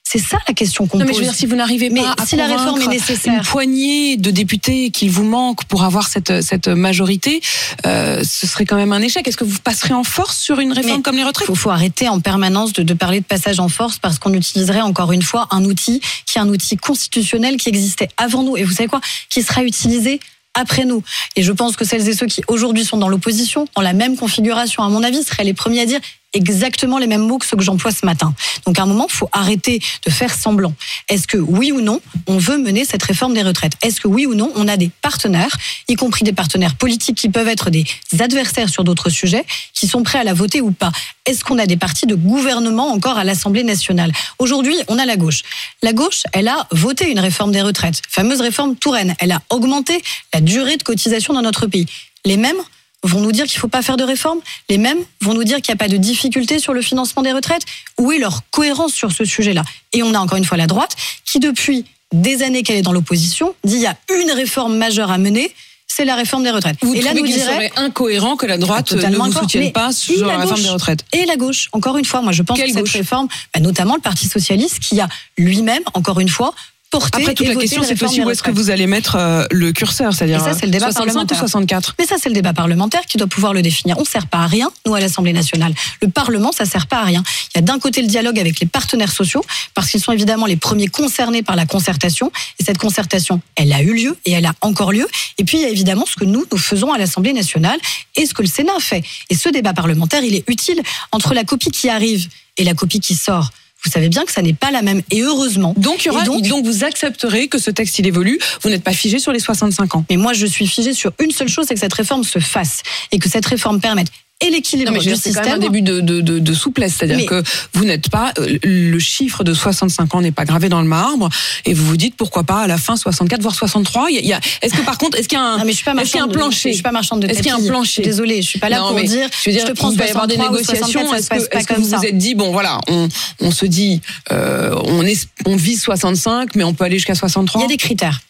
C'est 0.09 0.19
ça 0.19 0.38
la 0.48 0.54
question 0.54 0.88
qu'on 0.88 1.00
Non, 1.00 1.04
pose. 1.06 1.09
mais 1.09 1.13
je 1.15 1.19
veux 1.19 1.25
dire, 1.25 1.36
si 1.36 1.46
vous 1.46 1.55
n'arrivez 1.58 1.89
pas 1.89 2.15
à 2.17 2.25
si 2.25 2.38
la 2.38 2.46
réforme 2.46 2.79
est 2.79 2.86
convaincre 2.86 2.89
nécessaire. 2.91 3.34
une 3.34 3.41
poignée 3.41 4.15
de 4.15 4.31
députés 4.31 4.89
qu'il 4.89 5.12
vous 5.12 5.25
manque 5.25 5.65
pour 5.65 5.84
avoir 5.84 6.08
cette, 6.08 6.41
cette 6.41 6.70
majorité, 6.70 7.41
euh, 7.86 8.24
ce 8.24 8.48
serait 8.48 8.65
quand 8.65 8.77
même 8.77 8.93
un 8.93 9.01
échec. 9.01 9.27
Est-ce 9.27 9.36
que 9.36 9.43
vous 9.43 9.60
passerez 9.60 9.93
en 9.93 10.05
force 10.05 10.39
sur 10.39 10.62
une 10.62 10.72
réforme 10.72 10.98
Mais 10.98 11.01
comme 11.01 11.17
les 11.17 11.25
retraites? 11.25 11.46
Il 11.46 11.48
faut, 11.48 11.55
faut 11.55 11.72
arrêter 11.72 12.08
en 12.08 12.22
permanence 12.22 12.72
de, 12.72 12.84
de 12.84 12.93
parler 12.93 13.20
de 13.20 13.25
passage 13.25 13.60
en 13.60 13.67
force 13.67 13.98
parce 14.00 14.17
qu'on 14.17 14.34
utiliserait 14.34 14.79
encore 14.81 15.12
une 15.12 15.24
fois 15.24 15.48
un 15.51 15.65
outil 15.65 16.00
qui 16.25 16.38
est 16.38 16.41
un 16.41 16.48
outil 16.48 16.77
constitutionnel 16.77 17.58
qui 17.58 17.67
existait 17.67 18.08
avant 18.15 18.43
nous. 18.43 18.55
Et 18.55 18.63
vous 18.63 18.72
savez 18.72 18.88
quoi? 18.88 19.01
Qui 19.29 19.43
sera 19.43 19.63
utilisé 19.63 20.22
après 20.53 20.86
nous. 20.86 21.03
Et 21.36 21.43
je 21.43 21.51
pense 21.51 21.75
que 21.75 21.86
celles 21.86 22.08
et 22.08 22.13
ceux 22.13 22.25
qui 22.25 22.41
aujourd'hui 22.48 22.84
sont 22.84 22.98
dans 22.98 23.10
l'opposition, 23.10 23.67
dans 23.75 23.81
la 23.81 23.93
même 23.93 24.15
configuration, 24.15 24.84
à 24.84 24.89
mon 24.89 25.03
avis, 25.03 25.24
seraient 25.24 25.43
les 25.43 25.53
premiers 25.53 25.81
à 25.81 25.86
dire 25.86 26.00
exactement 26.38 26.98
les 26.98 27.08
mêmes 27.08 27.25
mots 27.27 27.38
que 27.38 27.46
ceux 27.46 27.58
que 27.58 27.63
j'emploie 27.63 27.91
ce 27.91 28.06
matin. 28.06 28.34
Donc 28.65 28.79
à 28.79 28.84
un 28.84 28.86
moment, 28.86 29.08
il 29.10 29.13
faut 29.13 29.29
arrêter 29.32 29.82
de 30.06 30.12
faire 30.12 30.34
semblant. 30.34 30.74
Est-ce 31.10 31.27
que 31.27 31.38
oui 31.38 31.72
ou 31.72 31.82
non, 31.82 32.00
on 32.27 32.38
veut 32.38 32.58
mener 32.58 32.86
cette 32.86 33.03
réforme 33.03 33.34
des 33.34 33.44
retraites? 33.44 33.74
Est-ce 33.82 34.00
que 34.00 34.08
oui 34.08 34.25
ou 34.25 34.36
non, 34.36 34.51
on 34.56 34.67
a 34.67 34.77
des 34.77 34.89
partenaires, 35.01 35.56
y 35.88 35.96
compris 35.96 36.24
des 36.24 36.34
partenaires 36.34 36.75
politiques 36.75 37.17
qui 37.17 37.29
peuvent 37.29 37.48
être 37.48 37.70
des 37.70 37.86
adversaires 38.20 38.70
sur 38.70 38.84
d'autres 38.84 39.10
sujets, 39.10 39.46
qui 39.74 39.88
sont 39.88 40.03
prêts 40.03 40.20
à 40.20 40.24
la 40.24 40.34
voter 40.34 40.62
ou 40.62 40.72
pas? 40.72 40.91
Est-ce 41.25 41.44
qu'on 41.44 41.60
a 41.60 41.65
des 41.65 41.77
partis 41.77 42.06
de 42.06 42.15
gouvernement 42.15 42.91
encore 42.91 43.17
à 43.17 43.24
l'Assemblée 43.24 43.63
nationale? 43.63 44.12
Aujourd'hui, 44.39 44.77
on 44.88 44.98
a 44.98 45.06
la 45.06 45.17
gauche. 45.17 45.41
La 45.82 45.94
gauche, 45.94 46.24
elle 46.32 46.48
a 46.48 46.67
voté 46.72 47.12
une 47.12 47.20
réforme 47.20 47.51
des 47.51 47.62
retraites, 47.62 48.01
fameuse 48.10 48.41
réforme 48.41 48.75
Touraine. 48.75 49.15
Elle 49.20 49.32
a 49.32 49.41
augmenté 49.50 50.01
la 50.34 50.41
durée 50.41 50.77
de 50.77 50.84
cotisation 50.84 51.34
dans 51.34 51.41
notre 51.41 51.67
pays. 51.67 51.86
Les 52.25 52.38
mêmes 52.38 52.58
vont 53.04 53.22
nous 53.22 53.32
dire 53.32 53.46
qu'il 53.46 53.58
ne 53.58 53.62
faut 53.62 53.68
pas 53.68 53.82
faire 53.82 53.98
de 53.98 54.04
réforme 54.04 54.39
Les 54.70 54.77
mêmes 54.77 55.00
vont 55.22 55.34
nous 55.34 55.44
dire 55.44 55.58
qu'il 55.58 55.74
n'y 55.74 55.77
a 55.77 55.84
pas 55.84 55.88
de 55.88 55.98
difficulté 55.98 56.60
sur 56.60 56.74
le 56.74 56.82
financement 56.82 57.22
des 57.22 57.32
retraites. 57.32 57.63
Où 57.98 58.12
est 58.12 58.20
leur 58.20 58.42
cohérence 58.51 58.94
sur 58.94 59.12
ce 59.12 59.25
sujet-là? 59.25 59.63
Et 59.94 60.04
on 60.04 60.13
a 60.13 60.20
encore 60.20 60.38
une 60.38 60.46
fois 60.46 60.58
la 60.58 60.68
droite 60.68 60.96
qui, 61.25 61.39
depuis 61.39 61.86
des 62.13 62.44
années 62.44 62.63
qu'elle 62.63 62.77
est 62.77 62.82
dans 62.82 62.94
l'opposition, 62.94 63.54
dit 63.63 63.75
il 63.75 63.82
y 63.82 63.88
a 63.88 63.96
une 64.22 64.32
réforme 64.32 64.77
majeure 64.77 65.12
à 65.12 65.18
mener, 65.18 65.54
c'est 65.88 66.06
la 66.06 66.16
réforme 66.16 66.44
des 66.44 66.51
retraites. 66.51 66.77
Vous 66.82 66.94
et 66.94 67.01
là, 67.01 67.13
nous 67.13 67.24
qu'il 67.24 67.34
dirait, 67.34 67.54
serait 67.54 67.72
incohérent 67.75 68.36
que 68.36 68.46
la 68.46 68.58
droite 68.58 68.92
ne 68.92 69.16
vous 69.16 69.32
soutienne 69.32 69.72
pas 69.72 69.92
sur 69.92 70.27
la 70.27 70.34
la 70.34 70.39
réforme 70.39 70.62
des 70.62 70.70
retraites? 70.70 71.04
Et 71.13 71.25
la 71.25 71.38
gauche. 71.38 71.70
Encore 71.72 71.98
une 71.98 72.06
fois, 72.06 72.22
moi 72.22 72.32
je 72.32 72.44
pense 72.44 72.58
Quelle 72.58 72.74
que 72.74 72.86
cette 72.86 72.89
réforme, 72.89 73.27
bah, 73.54 73.62
notamment 73.62 73.96
le 73.96 74.01
Parti 74.01 74.27
socialiste, 74.27 74.80
qui 74.80 75.00
a 75.00 75.08
lui-même, 75.38 75.82
encore 75.94 76.20
une 76.20 76.30
fois, 76.30 76.54
porté 76.89 77.22
Après, 77.22 77.34
toute 77.34 77.48
la 77.48 77.56
question, 77.56 77.84
c'est 77.84 78.01
aussi 78.01 78.22
où 78.22 78.29
est-ce 78.29 78.44
que 78.44 78.51
vous 78.51 78.70
allez 78.70 78.88
mettre 78.88 79.15
euh, 79.15 79.46
le 79.51 79.72
curseur, 79.72 80.13
c'est-à-dire 80.13 80.41
ça, 80.41 80.53
c'est 80.53 80.65
le 80.65 80.72
débat 80.72 80.91
65 80.91 81.01
ou 81.01 81.06
parlementaire. 81.06 81.39
64 81.39 81.96
Mais 82.00 82.06
ça, 82.06 82.15
c'est 82.22 82.29
le 82.29 82.36
débat 82.36 82.53
parlementaire 82.53 83.01
qui 83.06 83.17
doit 83.17 83.27
pouvoir 83.27 83.53
le 83.53 83.62
définir. 83.62 83.98
On 83.98 84.01
ne 84.01 84.06
sert 84.06 84.27
pas 84.27 84.39
à 84.39 84.48
rien, 84.48 84.72
nous, 84.86 84.96
à 84.96 85.00
l'Assemblée 85.00 85.34
nationale. 85.34 85.74
Le 86.01 86.10
Parlement, 86.10 86.51
ça 86.51 86.63
ne 86.63 86.70
sert 86.70 86.88
pas 86.88 87.00
à 87.00 87.03
rien. 87.03 87.24
Il 87.53 87.58
y 87.58 87.60
a 87.60 87.62
d'un 87.62 87.79
côté 87.79 88.01
le 88.01 88.08
dialogue 88.08 88.39
avec 88.39 88.60
les 88.60 88.67
partenaires 88.67 89.12
sociaux, 89.12 89.44
parce 89.74 89.89
qu'ils 89.89 90.01
sont 90.01 90.12
évidemment 90.12 90.46
les 90.46 90.58
premiers 90.58 90.88
concernés 90.88 91.44
par 91.44 91.56
la 91.56 91.65
concertation. 91.65 92.32
Et 92.60 92.63
cette 92.63 92.77
concertation, 92.77 93.41
elle 93.56 93.74
a 93.74 93.82
eu 93.82 93.94
lieu 93.94 94.17
et 94.25 94.32
elle 94.32 94.46
a 94.46 94.53
encore 94.62 94.91
lieu. 94.91 95.08
Et 95.38 95.44
puis, 95.44 95.58
il 95.58 95.63
y 95.63 95.65
a 95.65 95.70
évidemment 95.70 96.06
ce 96.06 96.15
que 96.15 96.25
nous, 96.25 96.46
nous 96.51 96.58
faisons 96.58 96.94
à 96.94 96.98
l'Assemblée 96.98 97.34
nationale 97.34 97.79
et 98.15 98.25
ce 98.25 98.34
que 98.34 98.41
le 98.41 98.48
Sénat 98.48 98.79
fait. 98.79 99.03
Et 99.29 99.36
ce 99.36 99.50
débat 99.50 99.74
parlementaire, 99.74 100.24
il 100.24 100.36
est 100.36 100.44
utile 100.48 100.82
entre 101.12 101.34
la 101.34 101.44
copie 101.44 101.72
qui 101.72 101.89
arrive 101.89 102.27
et 102.58 102.63
la 102.63 102.74
copie 102.74 103.00
qui 103.00 103.15
sort. 103.15 103.51
Vous 103.88 103.94
savez 103.94 104.10
bien 104.10 104.25
que 104.25 104.34
ça 104.34 104.41
n'est 104.41 104.53
pas 104.53 104.70
la 104.70 104.82
même. 104.82 105.01
Et 105.12 105.22
heureusement. 105.22 105.74
Donc, 105.77 106.03
il 106.03 106.08
y 106.08 106.10
aura, 106.10 106.24
Et 106.24 106.25
donc- 106.25 106.41
donc, 106.46 106.65
vous 106.65 106.84
accepterez 106.84 107.48
que 107.48 107.58
ce 107.58 107.72
texte 107.72 107.98
il 108.00 108.06
évolue. 108.06 108.38
Vous 108.62 108.70
n'êtes 108.70 108.84
pas 108.84 108.91
figé 108.91 109.17
sur 109.17 109.32
les 109.32 109.39
65 109.39 109.96
ans. 109.96 110.03
Mais 110.10 110.17
moi, 110.17 110.34
je 110.34 110.46
suis 110.46 110.67
figée 110.67 110.94
sur 110.94 111.13
une 111.20 111.32
seule 111.32 111.48
chose, 111.48 111.65
c'est 111.70 111.74
que 111.74 111.79
cette 111.79 111.94
réforme 111.94 112.25
se 112.25 112.39
fasse 112.39 112.84
et 113.13 113.17
que 113.20 113.29
cette 113.29 113.46
réforme 113.46 113.79
permette 113.79 114.08
et 114.39 114.50
l'équilibre 114.51 114.91
du 114.94 115.00
dire, 115.00 115.17
c'est 115.17 115.34
quand 115.34 115.41
même 115.41 115.48
un 115.50 115.56
système. 115.56 115.72
début 115.72 115.82
de, 115.82 116.00
de, 116.00 116.22
de, 116.22 116.38
de 116.39 116.53
souplesse, 116.53 116.96
c'est-à-dire 117.00 117.25
que 117.25 117.41
vous 117.74 117.86
n'êtes 117.86 118.10
pas 118.10 118.34
euh, 118.38 118.58
le 118.63 119.00
chiffre 119.00 119.44
de 119.44 119.53
65 119.53 120.13
ans 120.13 120.22
n'est 120.22 120.32
pas 120.32 120.46
gravé 120.46 120.70
dans 120.70 120.82
le 120.82 120.88
marbre 120.88 121.29
et 121.65 121.74
vous 121.74 121.86
vous 121.86 121.98
dites 121.98 122.15
pourquoi 122.15 122.44
pas 122.44 122.62
à 122.62 122.67
la 122.67 122.77
fin 122.77 122.96
64 122.96 123.41
voire 123.41 123.56
63. 123.56 124.12
Il 124.12 124.15
y 124.25 124.34
a, 124.34 124.38
il 124.39 124.41
est-ce 124.62 124.74
que 124.75 124.82
par 124.86 124.98
contre 125.00 125.17
est-ce 125.17 125.27
qu'il 125.27 125.38
y 125.38 125.41
a 125.41 125.44
un 125.44 125.58
Non, 125.58 125.65
mais 125.65 125.72
je 125.72 125.77
suis 125.77 125.86
pas 125.86 125.94
est-ce 125.94 126.12
qu'il 126.12 126.20
y 126.20 126.22
a 126.22 126.24
un 126.24 126.27
marchande 126.27 126.32
de- 126.34 126.38
plancher? 126.38 126.70
Je 126.70 126.74
suis 126.75 126.84
pas 126.84 126.91
marchande 126.91 127.22
de 127.24 127.27
Est-ce 127.27 127.38
qu'il 127.39 127.48
y 127.48 127.50
a 127.51 127.56
un 127.56 127.63
plancher? 127.65 128.01
Désolée, 128.03 128.41
je 128.44 128.48
suis 128.48 128.60
pas 128.60 128.70
là 128.70 128.79
Non, 128.79 128.89
pour 128.89 129.00
dire. 129.01 129.27
je 129.44 129.50
veux 129.50 129.56
dire, 129.56 129.65
je 129.65 129.72
te 129.72 129.77
prends 129.77 129.91
il 129.91 129.98
va 129.98 130.06
y 130.06 130.10
avoir 130.10 130.27
des 130.27 130.36
63 130.36 130.50
ou 130.50 130.62
négociations. 130.62 131.10
64, 131.10 131.24
ça 131.24 131.36
Est-ce 131.36 131.50
que, 131.50 131.58
est-ce 131.58 131.67
que 131.67 131.74
vous 131.82 131.89
ça. 131.89 131.98
vous 131.98 132.06
êtes 132.06 132.17
dit 132.17 132.36
bon 132.36 132.51
voilà, 132.51 132.79
on, 132.88 133.10
on 133.41 133.50
se 133.51 133.65
dit 133.65 134.01
euh, 134.32 134.75
on 134.86 135.03
est 135.03 135.27
on 135.46 135.56
vise 135.56 135.82
65 135.82 136.56
mais 136.56 136.63
on 136.63 136.74
peut 136.75 136.84
aller 136.84 136.98
jusqu'à 136.98 137.13
Il 137.13 137.17
63 137.17 137.62
y 137.62 137.65
a 137.65 137.67
des 137.67 137.77
critères. 137.77 138.22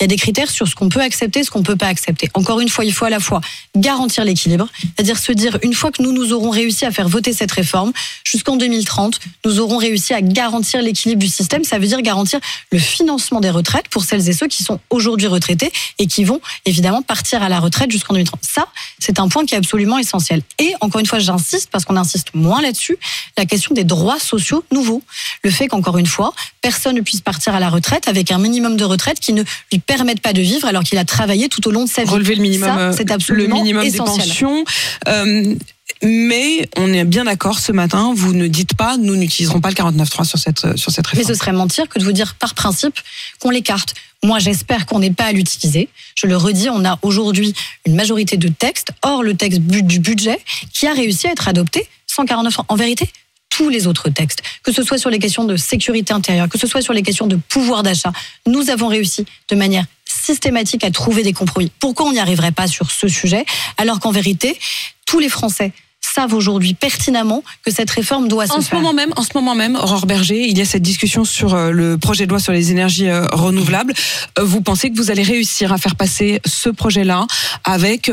Il 0.00 0.02
y 0.02 0.06
a 0.06 0.08
des 0.08 0.16
critères 0.16 0.50
sur 0.50 0.66
ce 0.66 0.74
qu'on 0.74 0.88
peut 0.88 1.00
accepter, 1.00 1.44
ce 1.44 1.52
qu'on 1.52 1.62
peut 1.62 1.76
pas 1.76 1.86
accepter. 1.86 2.28
Encore 2.34 2.58
une 2.58 2.68
fois, 2.68 2.84
il 2.84 2.92
faut 2.92 3.04
à 3.04 3.10
la 3.10 3.20
fois 3.20 3.40
garantir 3.76 4.24
l'équilibre, 4.24 4.66
c'est-à-dire 4.82 5.16
se 5.16 5.30
dire 5.30 5.56
une 5.62 5.72
fois 5.72 5.92
que 5.92 6.02
nous 6.02 6.12
nous 6.12 6.32
aurons 6.32 6.50
réussi 6.50 6.84
à 6.84 6.90
faire 6.90 7.08
voter 7.08 7.32
cette 7.32 7.52
réforme 7.52 7.92
jusqu'en 8.24 8.56
2030, 8.56 9.20
nous 9.44 9.60
aurons 9.60 9.76
réussi 9.76 10.12
à 10.12 10.20
garantir 10.20 10.82
l'équilibre 10.82 11.20
du 11.20 11.28
système. 11.28 11.62
Ça 11.62 11.78
veut 11.78 11.86
dire 11.86 12.02
garantir 12.02 12.40
le 12.72 12.80
financement 12.80 13.40
des 13.40 13.50
retraites 13.50 13.86
pour 13.88 14.02
celles 14.02 14.28
et 14.28 14.32
ceux 14.32 14.48
qui 14.48 14.64
sont 14.64 14.80
aujourd'hui 14.90 15.28
retraités 15.28 15.72
et 16.00 16.08
qui 16.08 16.24
vont 16.24 16.40
évidemment 16.64 17.02
partir 17.02 17.44
à 17.44 17.48
la 17.48 17.60
retraite 17.60 17.92
jusqu'en 17.92 18.14
2030. 18.14 18.40
Ça, 18.42 18.66
c'est 18.98 19.20
un 19.20 19.28
point 19.28 19.46
qui 19.46 19.54
est 19.54 19.58
absolument 19.58 19.98
essentiel. 19.98 20.42
Et 20.58 20.74
encore 20.80 21.00
une 21.00 21.06
fois, 21.06 21.20
j'insiste 21.20 21.70
parce 21.70 21.84
qu'on 21.84 21.96
insiste 21.96 22.34
moins 22.34 22.60
là-dessus, 22.62 22.98
la 23.38 23.46
question 23.46 23.74
des 23.76 23.84
droits 23.84 24.18
sociaux 24.18 24.64
nouveaux. 24.72 25.04
Le 25.44 25.50
fait 25.50 25.68
qu'encore 25.68 25.98
une 25.98 26.06
fois, 26.06 26.34
personne 26.62 26.96
ne 26.96 27.00
puisse 27.00 27.20
partir 27.20 27.54
à 27.54 27.60
la 27.60 27.68
retraite 27.68 28.08
avec 28.08 28.32
un 28.32 28.38
minimum 28.38 28.76
de 28.76 28.84
retraite 28.84 29.20
qui 29.20 29.32
ne 29.32 29.44
lui 29.70 29.83
permette 29.86 30.20
pas 30.20 30.32
de 30.32 30.40
vivre 30.40 30.66
alors 30.66 30.82
qu'il 30.82 30.98
a 30.98 31.04
travaillé 31.04 31.48
tout 31.48 31.66
au 31.68 31.70
long 31.70 31.84
de 31.84 31.90
sa 31.90 32.04
vie. 32.04 32.10
relever 32.10 32.34
le 32.34 32.42
minimum, 32.42 32.76
euh, 32.76 32.92
c'est 32.96 33.08
le 33.08 33.14
absolument 33.14 33.56
minimum 33.56 33.84
essentiel. 33.84 34.16
des 34.16 34.30
pensions. 34.30 34.64
Euh, 35.08 35.54
mais 36.02 36.68
on 36.76 36.92
est 36.92 37.04
bien 37.04 37.24
d'accord 37.24 37.58
ce 37.58 37.72
matin. 37.72 38.12
Vous 38.14 38.34
ne 38.34 38.46
dites 38.46 38.74
pas, 38.74 38.96
nous 38.96 39.16
n'utiliserons 39.16 39.60
pas 39.60 39.70
le 39.70 39.74
49.3 39.74 40.24
sur 40.24 40.38
cette 40.38 40.76
sur 40.76 40.90
cette 40.90 41.06
Mais 41.12 41.18
réforme. 41.18 41.34
ce 41.34 41.38
serait 41.38 41.52
mentir 41.52 41.88
que 41.88 41.98
de 41.98 42.04
vous 42.04 42.12
dire 42.12 42.34
par 42.34 42.54
principe 42.54 42.98
qu'on 43.40 43.50
l'écarte. 43.50 43.94
Moi, 44.22 44.38
j'espère 44.38 44.86
qu'on 44.86 45.00
n'est 45.00 45.10
pas 45.12 45.24
à 45.24 45.32
l'utiliser. 45.32 45.88
Je 46.14 46.26
le 46.26 46.36
redis, 46.36 46.70
on 46.70 46.84
a 46.84 46.98
aujourd'hui 47.02 47.54
une 47.86 47.94
majorité 47.94 48.38
de 48.38 48.48
textes, 48.48 48.88
hors 49.02 49.22
le 49.22 49.34
texte 49.34 49.60
du 49.60 49.98
budget, 49.98 50.38
qui 50.72 50.86
a 50.86 50.94
réussi 50.94 51.26
à 51.26 51.32
être 51.32 51.46
adopté 51.46 51.86
149 52.06 52.60
ans. 52.60 52.64
En 52.68 52.76
vérité, 52.76 53.10
tous 53.56 53.68
les 53.68 53.86
autres 53.86 54.08
textes, 54.08 54.42
que 54.64 54.72
ce 54.72 54.82
soit 54.82 54.98
sur 54.98 55.10
les 55.10 55.20
questions 55.20 55.44
de 55.44 55.56
sécurité 55.56 56.12
intérieure, 56.12 56.48
que 56.48 56.58
ce 56.58 56.66
soit 56.66 56.82
sur 56.82 56.92
les 56.92 57.02
questions 57.02 57.28
de 57.28 57.36
pouvoir 57.36 57.84
d'achat, 57.84 58.12
nous 58.46 58.68
avons 58.68 58.88
réussi 58.88 59.26
de 59.48 59.54
manière 59.54 59.84
systématique 60.04 60.82
à 60.82 60.90
trouver 60.90 61.22
des 61.22 61.32
compromis. 61.32 61.70
Pourquoi 61.78 62.06
on 62.06 62.12
n'y 62.12 62.18
arriverait 62.18 62.50
pas 62.50 62.66
sur 62.66 62.90
ce 62.90 63.06
sujet, 63.06 63.44
alors 63.78 64.00
qu'en 64.00 64.10
vérité, 64.10 64.58
tous 65.06 65.20
les 65.20 65.28
Français 65.28 65.72
savent 66.14 66.34
aujourd'hui 66.34 66.74
pertinemment 66.74 67.42
que 67.64 67.70
cette 67.72 67.90
réforme 67.90 68.28
doit 68.28 68.46
se 68.46 68.52
En 68.52 68.60
ce 68.60 68.68
faire. 68.68 68.78
moment 68.80 68.92
même, 68.92 69.12
en 69.16 69.22
ce 69.22 69.30
moment 69.34 69.54
même, 69.54 69.74
Aurore 69.76 70.06
Berger, 70.06 70.46
il 70.48 70.56
y 70.56 70.60
a 70.60 70.64
cette 70.64 70.82
discussion 70.82 71.24
sur 71.24 71.54
euh, 71.54 71.70
le 71.70 71.98
projet 71.98 72.26
de 72.26 72.30
loi 72.30 72.38
sur 72.38 72.52
les 72.52 72.70
énergies 72.70 73.08
euh, 73.08 73.26
renouvelables. 73.32 73.92
Euh, 74.38 74.44
Vous 74.44 74.60
pensez 74.60 74.90
que 74.90 74.96
vous 74.96 75.10
allez 75.10 75.22
réussir 75.22 75.72
à 75.72 75.78
faire 75.78 75.96
passer 75.96 76.40
ce 76.46 76.68
projet-là 76.68 77.26
avec 77.64 78.10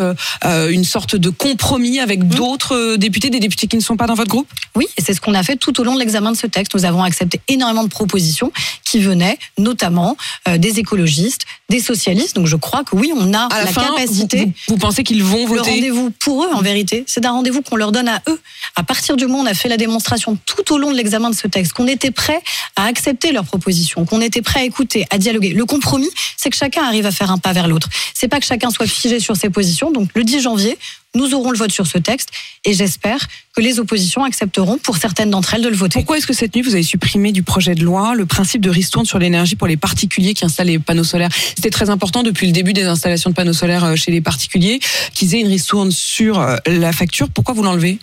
une 0.69 0.83
sorte 0.83 1.15
de 1.15 1.29
compromis 1.29 1.99
avec 1.99 2.27
d'autres 2.27 2.75
euh, 2.75 2.97
députés, 2.97 3.29
des 3.29 3.39
députés 3.39 3.67
qui 3.67 3.75
ne 3.75 3.81
sont 3.81 3.97
pas 3.97 4.07
dans 4.07 4.13
votre 4.15 4.29
groupe? 4.29 4.47
Oui, 4.75 4.87
et 4.97 5.01
c'est 5.01 5.13
ce 5.13 5.21
qu'on 5.21 5.33
a 5.33 5.43
fait 5.43 5.55
tout 5.57 5.79
au 5.79 5.83
long 5.83 5.93
de 5.95 5.99
l'examen 5.99 6.31
de 6.31 6.37
ce 6.37 6.47
texte. 6.47 6.73
Nous 6.75 6.85
avons 6.85 7.03
accepté 7.03 7.41
énormément 7.47 7.83
de 7.83 7.89
propositions 7.89 8.51
qui 8.83 8.99
venaient 8.99 9.37
notamment 9.57 10.15
des 10.57 10.79
écologistes, 10.79 11.41
des 11.69 11.79
socialistes. 11.79 12.35
Donc 12.35 12.47
je 12.47 12.55
crois 12.55 12.83
que 12.83 12.95
oui, 12.95 13.11
on 13.15 13.33
a 13.33 13.45
À 13.45 13.59
la, 13.59 13.63
la, 13.65 13.71
fin, 13.71 13.83
capacité. 13.95 14.45
vous, 14.45 14.51
vous- 14.69 14.77
pensez 14.77 15.03
qu'ils 15.03 15.23
vont 15.23 15.41
Le 15.47 15.57
voter? 15.57 15.71
rendez-vous 15.71 16.11
pour 16.19 16.45
eux, 16.45 16.49
en 16.53 16.61
vérité, 16.61 17.03
c'est 17.07 17.25
un 17.25 17.31
rendez-vous 17.31 17.61
qu'on 17.61 17.75
leur 17.75 17.90
donne 17.91 18.07
à 18.07 18.21
eux. 18.27 18.39
À 18.75 18.83
partir 18.83 19.15
du 19.15 19.25
moment 19.27 19.39
où 19.39 19.43
on 19.43 19.45
a 19.45 19.53
fait 19.53 19.69
la 19.69 19.77
démonstration 19.77 20.37
tout 20.45 20.73
au 20.73 20.77
long 20.77 20.91
de 20.91 20.97
l'examen 20.97 21.29
de 21.29 21.35
ce 21.35 21.47
texte, 21.47 21.73
qu'on 21.73 21.87
était 21.87 22.11
prêt 22.11 22.41
à 22.75 22.85
accepter 22.85 23.31
leurs 23.31 23.45
propositions, 23.45 24.05
qu'on 24.05 24.21
était 24.21 24.41
prêt 24.41 24.61
à 24.61 24.63
écouter, 24.63 25.05
à 25.09 25.17
dialoguer. 25.17 25.53
Le 25.53 25.65
compromis, 25.65 26.09
c'est 26.37 26.49
que 26.49 26.57
chacun 26.57 26.83
arrive 26.83 27.05
à 27.05 27.11
faire 27.11 27.31
un 27.31 27.37
pas 27.37 27.53
vers 27.53 27.67
l'autre. 27.67 27.89
C'est 28.13 28.27
pas 28.27 28.39
que 28.39 28.45
chacun 28.45 28.69
soit 28.69 28.87
figé 28.87 29.19
sur 29.19 29.35
ses 29.35 29.49
positions. 29.49 29.91
Donc 29.91 30.09
le 30.15 30.23
10 30.23 30.41
janvier, 30.41 30.77
nous 31.15 31.33
aurons 31.33 31.51
le 31.51 31.57
vote 31.57 31.71
sur 31.71 31.87
ce 31.87 31.97
texte 31.97 32.29
et 32.65 32.73
j'espère 32.73 33.27
que 33.55 33.61
les 33.61 33.79
oppositions 33.79 34.23
accepteront 34.23 34.77
pour 34.77 34.97
certaines 34.97 35.29
d'entre 35.29 35.53
elles 35.53 35.61
de 35.61 35.69
le 35.69 35.75
voter. 35.75 35.99
Pourquoi 35.99 36.17
est-ce 36.17 36.27
que 36.27 36.33
cette 36.33 36.55
nuit 36.55 36.61
vous 36.61 36.73
avez 36.73 36.83
supprimé 36.83 37.31
du 37.31 37.43
projet 37.43 37.75
de 37.75 37.83
loi 37.83 38.15
le 38.15 38.25
principe 38.25 38.61
de 38.61 38.69
ristourne 38.69 39.05
sur 39.05 39.19
l'énergie 39.19 39.55
pour 39.55 39.67
les 39.67 39.77
particuliers 39.77 40.33
qui 40.33 40.45
installent 40.45 40.67
les 40.67 40.79
panneaux 40.79 41.03
solaires? 41.03 41.29
C'était 41.55 41.69
très 41.69 41.89
important 41.89 42.23
depuis 42.23 42.47
le 42.47 42.53
début 42.53 42.73
des 42.73 42.85
installations 42.85 43.29
de 43.29 43.35
panneaux 43.35 43.53
solaires 43.53 43.83
euh, 43.83 43.95
chez 43.95 44.11
les 44.11 44.21
particuliers 44.21 44.79
qu'ils 45.13 45.35
aient 45.35 45.41
une 45.41 45.47
ristourne 45.47 45.91
sur 45.91 46.39
euh, 46.39 46.55
la 46.65 46.93
facture. 46.93 47.29
Pourquoi 47.29 47.53
vous 47.53 47.63
l'enlevez? 47.63 47.99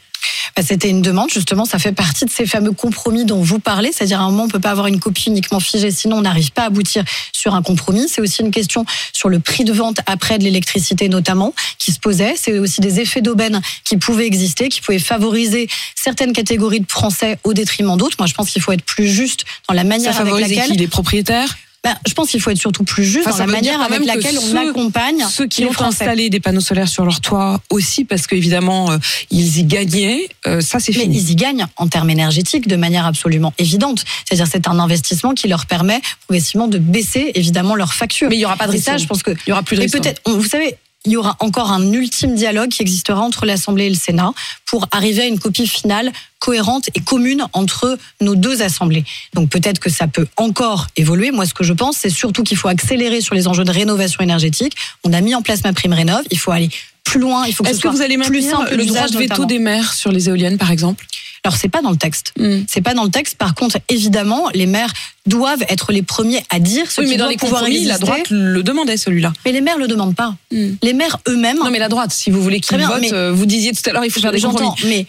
C'était 0.60 0.90
une 0.90 1.02
demande, 1.02 1.30
justement, 1.30 1.64
ça 1.64 1.78
fait 1.78 1.92
partie 1.92 2.24
de 2.24 2.30
ces 2.30 2.44
fameux 2.44 2.72
compromis 2.72 3.24
dont 3.24 3.40
vous 3.40 3.60
parlez, 3.60 3.92
c'est-à-dire 3.92 4.20
à 4.20 4.24
un 4.24 4.30
moment, 4.30 4.44
on 4.44 4.48
peut 4.48 4.58
pas 4.58 4.72
avoir 4.72 4.88
une 4.88 4.98
copie 4.98 5.28
uniquement 5.28 5.60
figée, 5.60 5.92
sinon 5.92 6.18
on 6.18 6.22
n'arrive 6.22 6.50
pas 6.50 6.62
à 6.62 6.66
aboutir 6.66 7.04
sur 7.32 7.54
un 7.54 7.62
compromis. 7.62 8.08
C'est 8.08 8.20
aussi 8.20 8.42
une 8.42 8.50
question 8.50 8.84
sur 9.12 9.28
le 9.28 9.38
prix 9.38 9.64
de 9.64 9.72
vente 9.72 10.00
après 10.06 10.38
de 10.38 10.44
l'électricité 10.44 11.08
notamment, 11.08 11.54
qui 11.78 11.92
se 11.92 12.00
posait. 12.00 12.34
C'est 12.36 12.58
aussi 12.58 12.80
des 12.80 12.98
effets 12.98 13.20
d'aubaine 13.20 13.60
qui 13.84 13.96
pouvaient 13.96 14.26
exister, 14.26 14.68
qui 14.68 14.80
pouvaient 14.80 14.98
favoriser 14.98 15.68
certaines 15.94 16.32
catégories 16.32 16.80
de 16.80 16.90
Français 16.90 17.38
au 17.44 17.54
détriment 17.54 17.96
d'autres. 17.96 18.16
Moi, 18.18 18.26
je 18.26 18.34
pense 18.34 18.50
qu'il 18.50 18.60
faut 18.60 18.72
être 18.72 18.84
plus 18.84 19.08
juste 19.08 19.44
dans 19.68 19.74
la 19.74 19.82
Ça 19.82 19.88
manière 19.88 20.16
avec 20.16 20.32
favorise 20.32 20.48
laquelle... 20.48 20.72
qui? 20.72 20.76
Les 20.78 20.88
propriétaires? 20.88 21.56
Ben, 21.84 21.94
je 22.08 22.12
pense 22.12 22.30
qu'il 22.30 22.40
faut 22.40 22.50
être 22.50 22.58
surtout 22.58 22.82
plus 22.82 23.04
juste 23.04 23.28
Enfin, 23.28 23.38
dans 23.38 23.46
la 23.46 23.52
manière 23.52 23.80
avec 23.80 24.04
laquelle 24.04 24.36
on 24.38 24.50
ceux- 24.50 24.70
accompagne 24.70 25.24
Ceux 25.30 25.46
qui 25.46 25.64
ont 25.64 25.80
installé 25.80 26.28
des 26.28 26.40
panneaux 26.40 26.60
solaires 26.60 26.88
sur 26.88 27.04
leur 27.04 27.20
toit 27.20 27.60
aussi, 27.70 28.04
parce 28.04 28.26
qu'évidemment, 28.26 28.90
euh, 28.90 28.98
ils 29.30 29.58
y 29.58 29.64
gagnaient, 29.64 30.28
euh, 30.48 30.60
ça 30.60 30.80
c'est 30.80 30.92
Mais 30.96 31.02
fini. 31.02 31.16
ils 31.18 31.30
y 31.30 31.36
gagnent 31.36 31.66
en 31.76 31.86
termes 31.86 32.10
énergétiques 32.10 32.66
de 32.66 32.74
manière 32.76 33.06
absolument 33.06 33.52
évidente. 33.58 34.04
C'est-à-dire 34.26 34.48
c'est 34.50 34.66
un 34.66 34.78
investissement 34.80 35.34
qui 35.34 35.46
leur 35.46 35.66
permet 35.66 36.00
progressivement 36.26 36.66
de 36.66 36.78
baisser 36.78 37.30
évidemment 37.36 37.76
leurs 37.76 37.94
factures. 37.94 38.28
Mais 38.28 38.36
il 38.36 38.40
y 38.40 38.44
aura 38.44 38.56
pas 38.56 38.66
de 38.66 38.72
ristourne. 38.72 38.98
je 38.98 39.06
pense 39.06 39.22
que 39.22 39.30
Il 39.46 39.50
y 39.50 39.52
aura 39.52 39.62
plus 39.62 39.76
de 39.76 39.82
et 39.82 39.88
peut-être, 39.88 40.20
vous 40.26 40.44
savez, 40.44 40.76
il 41.04 41.12
y 41.12 41.16
aura 41.16 41.36
encore 41.40 41.70
un 41.70 41.92
ultime 41.92 42.34
dialogue 42.34 42.70
qui 42.70 42.82
existera 42.82 43.20
entre 43.20 43.46
l'Assemblée 43.46 43.86
et 43.86 43.90
le 43.90 43.94
Sénat 43.94 44.32
pour 44.66 44.88
arriver 44.90 45.22
à 45.22 45.26
une 45.26 45.38
copie 45.38 45.66
finale 45.66 46.12
cohérente 46.38 46.88
et 46.94 47.00
commune 47.00 47.46
entre 47.52 47.98
nos 48.20 48.34
deux 48.34 48.62
assemblées. 48.62 49.04
Donc 49.34 49.48
peut-être 49.48 49.78
que 49.78 49.90
ça 49.90 50.06
peut 50.08 50.26
encore 50.36 50.88
évoluer. 50.96 51.30
Moi, 51.30 51.46
ce 51.46 51.54
que 51.54 51.64
je 51.64 51.72
pense, 51.72 51.96
c'est 51.96 52.10
surtout 52.10 52.42
qu'il 52.42 52.56
faut 52.56 52.68
accélérer 52.68 53.20
sur 53.20 53.34
les 53.34 53.48
enjeux 53.48 53.64
de 53.64 53.70
rénovation 53.70 54.22
énergétique. 54.22 54.74
On 55.04 55.12
a 55.12 55.20
mis 55.20 55.34
en 55.34 55.42
place 55.42 55.64
ma 55.64 55.72
prime 55.72 55.92
rénov. 55.92 56.22
Il 56.30 56.38
faut 56.38 56.50
aller 56.50 56.70
plus 57.10 57.20
loin. 57.20 57.46
Il 57.46 57.54
faut 57.54 57.62
que 57.62 57.68
ce 57.70 57.74
Est-ce 57.74 57.82
que 57.82 57.88
vous 57.88 58.02
allez 58.02 58.16
plus 58.18 58.42
maintenir 58.42 58.58
simple 58.58 58.74
le 58.76 58.84
droit 58.84 59.08
de 59.08 59.16
veto 59.18 59.44
des 59.44 59.58
maires 59.58 59.92
sur 59.94 60.12
les 60.12 60.28
éoliennes, 60.28 60.58
par 60.58 60.70
exemple? 60.70 61.04
Alors 61.44 61.56
c'est 61.56 61.68
pas 61.68 61.80
dans 61.82 61.90
le 61.90 61.96
texte. 61.96 62.32
Hmm. 62.38 62.62
C'est 62.68 62.80
pas 62.80 62.94
dans 62.94 63.04
le 63.04 63.10
texte. 63.10 63.36
Par 63.36 63.54
contre, 63.54 63.78
évidemment, 63.88 64.48
les 64.54 64.66
maires 64.66 64.92
doivent 65.26 65.62
être 65.68 65.92
les 65.92 66.02
premiers 66.02 66.42
à 66.50 66.58
dire 66.58 66.90
ce 66.90 67.00
Oui, 67.00 67.06
qui 67.06 67.12
mais 67.12 67.16
dans 67.18 67.28
les 67.28 67.36
pouvoir 67.36 67.60
compromis, 67.62 67.76
exister. 67.76 67.92
la 67.92 67.98
droite 67.98 68.26
le 68.30 68.62
demandait 68.62 68.96
celui-là. 68.96 69.32
Mais 69.46 69.52
les 69.52 69.60
maires 69.60 69.78
le 69.78 69.86
demandent 69.86 70.16
pas. 70.16 70.34
Hmm. 70.52 70.70
Les 70.82 70.92
maires 70.92 71.18
eux-mêmes. 71.28 71.56
Non, 71.58 71.70
mais 71.70 71.78
la 71.78 71.88
droite, 71.88 72.12
si 72.12 72.30
vous 72.30 72.42
voulez 72.42 72.60
qu'ils 72.60 72.76
votent, 72.78 73.00
mais- 73.00 73.12
euh, 73.12 73.32
vous 73.32 73.46
disiez 73.46 73.72
tout 73.72 73.88
à 73.88 73.92
l'heure, 73.92 74.04
il 74.04 74.10
faut 74.10 74.20
faire 74.20 74.32
des 74.32 74.38
J'entends, 74.38 74.70
compromis. 74.70 74.90
mais 74.94 75.06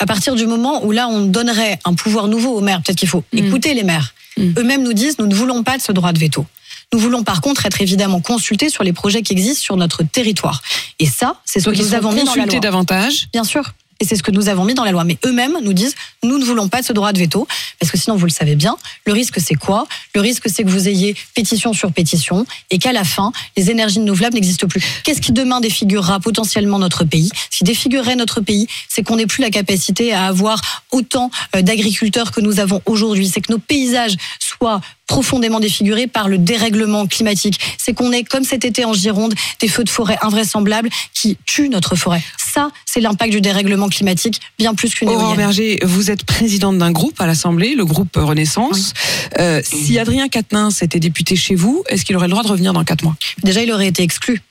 à 0.00 0.06
partir 0.06 0.34
du 0.34 0.46
moment 0.46 0.84
où 0.84 0.90
là 0.90 1.06
on 1.08 1.22
donnerait 1.22 1.78
un 1.84 1.94
pouvoir 1.94 2.26
nouveau 2.28 2.50
aux 2.56 2.60
maires, 2.60 2.82
peut-être 2.82 2.98
qu'il 2.98 3.08
faut 3.08 3.24
Mm. 3.32 3.38
écouter 3.38 3.74
les 3.74 3.84
maires. 3.84 4.14
Eux-mêmes 4.38 4.82
nous 4.82 4.94
disent 4.94 5.18
nous 5.18 5.26
ne 5.26 5.34
voulons 5.34 5.62
pas 5.62 5.76
de 5.76 5.82
ce 5.82 5.92
droit 5.92 6.12
de 6.12 6.18
veto. 6.18 6.44
Nous 6.92 6.98
voulons 6.98 7.22
par 7.24 7.40
contre 7.40 7.64
être 7.66 7.80
évidemment 7.80 8.20
consultés 8.20 8.68
sur 8.68 8.84
les 8.84 8.92
projets 8.92 9.22
qui 9.22 9.32
existent 9.32 9.62
sur 9.62 9.76
notre 9.76 10.02
territoire. 10.02 10.62
Et 10.98 11.06
ça, 11.06 11.36
c'est 11.44 11.60
ce 11.60 11.64
Donc 11.66 11.74
que 11.74 11.82
nous 11.82 11.94
avons 11.94 12.12
mis 12.12 12.24
dans 12.24 12.34
la 12.34 12.44
loi. 12.46 12.60
davantage. 12.60 13.28
Bien 13.32 13.44
sûr. 13.44 13.72
Et 14.00 14.04
c'est 14.04 14.16
ce 14.16 14.22
que 14.22 14.30
nous 14.30 14.48
avons 14.48 14.64
mis 14.64 14.74
dans 14.74 14.84
la 14.84 14.92
loi. 14.92 15.04
Mais 15.04 15.18
eux-mêmes 15.24 15.56
nous 15.62 15.72
disent, 15.72 15.94
nous 16.22 16.38
ne 16.38 16.44
voulons 16.44 16.68
pas 16.68 16.80
de 16.80 16.86
ce 16.86 16.92
droit 16.92 17.12
de 17.12 17.18
veto, 17.18 17.46
parce 17.78 17.90
que 17.90 17.98
sinon, 17.98 18.16
vous 18.16 18.26
le 18.26 18.32
savez 18.32 18.56
bien, 18.56 18.76
le 19.06 19.12
risque 19.12 19.40
c'est 19.40 19.54
quoi? 19.54 19.86
Le 20.14 20.20
risque 20.20 20.48
c'est 20.48 20.64
que 20.64 20.68
vous 20.68 20.88
ayez 20.88 21.16
pétition 21.34 21.72
sur 21.72 21.92
pétition 21.92 22.46
et 22.70 22.78
qu'à 22.78 22.92
la 22.92 23.04
fin, 23.04 23.32
les 23.56 23.70
énergies 23.70 23.98
renouvelables 23.98 24.34
n'existent 24.34 24.68
plus. 24.68 24.82
Qu'est-ce 25.04 25.20
qui 25.20 25.32
demain 25.32 25.60
défigurera 25.60 26.20
potentiellement 26.20 26.78
notre 26.78 27.04
pays? 27.04 27.30
Ce 27.50 27.58
qui 27.58 27.64
défigurerait 27.64 28.16
notre 28.16 28.40
pays, 28.40 28.66
c'est 28.88 29.02
qu'on 29.02 29.16
n'ait 29.16 29.26
plus 29.26 29.42
la 29.42 29.50
capacité 29.50 30.12
à 30.12 30.26
avoir 30.26 30.60
autant 30.90 31.30
euh, 31.56 31.62
d'agriculteurs 31.62 32.32
que 32.32 32.40
nous 32.40 32.60
avons 32.60 32.80
aujourd'hui. 32.86 33.28
C'est 33.28 33.40
que 33.40 33.52
nos 33.52 33.58
paysages 33.58 34.16
soient 34.38 34.80
profondément 35.06 35.60
défigurés 35.60 36.06
par 36.06 36.28
le 36.28 36.38
dérèglement 36.38 37.06
climatique. 37.06 37.60
C'est 37.76 37.92
qu'on 37.92 38.12
ait, 38.12 38.24
comme 38.24 38.44
cet 38.44 38.64
été 38.64 38.84
en 38.84 38.94
Gironde, 38.94 39.34
des 39.60 39.68
feux 39.68 39.84
de 39.84 39.90
forêt 39.90 40.16
invraisemblables 40.22 40.88
qui 41.12 41.36
tuent 41.44 41.68
notre 41.68 41.96
forêt. 41.96 42.22
Ça, 42.52 42.70
c'est 42.84 43.00
l'impact 43.00 43.32
du 43.32 43.40
dérèglement 43.40 43.88
climatique, 43.88 44.40
bien 44.58 44.74
plus 44.74 44.94
qu'une 44.94 45.08
Aurore 45.08 45.22
éolienne. 45.30 45.36
Berger, 45.38 45.78
vous 45.84 46.10
êtes 46.10 46.24
présidente 46.24 46.76
d'un 46.76 46.90
groupe 46.90 47.18
à 47.20 47.26
l'Assemblée, 47.26 47.74
le 47.74 47.86
groupe 47.86 48.10
Renaissance. 48.16 48.92
Euh, 49.38 49.62
si 49.64 49.98
Adrien 49.98 50.28
Quatennens 50.28 50.82
était 50.82 51.00
député 51.00 51.34
chez 51.34 51.54
vous, 51.54 51.82
est-ce 51.88 52.04
qu'il 52.04 52.14
aurait 52.16 52.26
le 52.26 52.32
droit 52.32 52.42
de 52.42 52.48
revenir 52.48 52.74
dans 52.74 52.84
quatre 52.84 53.04
mois? 53.04 53.16
Déjà, 53.42 53.62
il 53.62 53.72
aurait 53.72 53.86
été 53.88 54.02
exclu. 54.02 54.42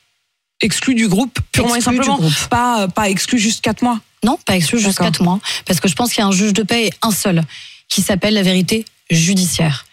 Exclu 0.61 0.95
du 0.95 1.07
groupe, 1.07 1.39
purement 1.51 1.75
Exclu 1.75 1.95
et 1.95 1.99
du 1.99 2.05
simplement. 2.05 2.17
groupe. 2.27 2.47
Pas, 2.49 2.87
pas 2.87 3.09
exclu 3.09 3.37
juste 3.37 3.61
quatre 3.61 3.83
mois. 3.83 3.99
Non, 4.23 4.37
pas 4.45 4.55
exclu 4.55 4.79
juste 4.79 4.97
D'accord. 4.97 5.05
quatre 5.05 5.23
mois. 5.23 5.39
Parce 5.65 5.79
que 5.79 5.87
je 5.87 5.93
pense 5.93 6.09
qu'il 6.09 6.19
y 6.19 6.23
a 6.23 6.27
un 6.27 6.31
juge 6.31 6.53
de 6.53 6.63
paix 6.63 6.87
et 6.87 6.91
un 7.03 7.11
seul, 7.11 7.43
qui 7.87 8.01
s'appelle 8.01 8.33
la 8.33 8.43
vérité 8.43 8.85
judiciaire. 9.11 9.85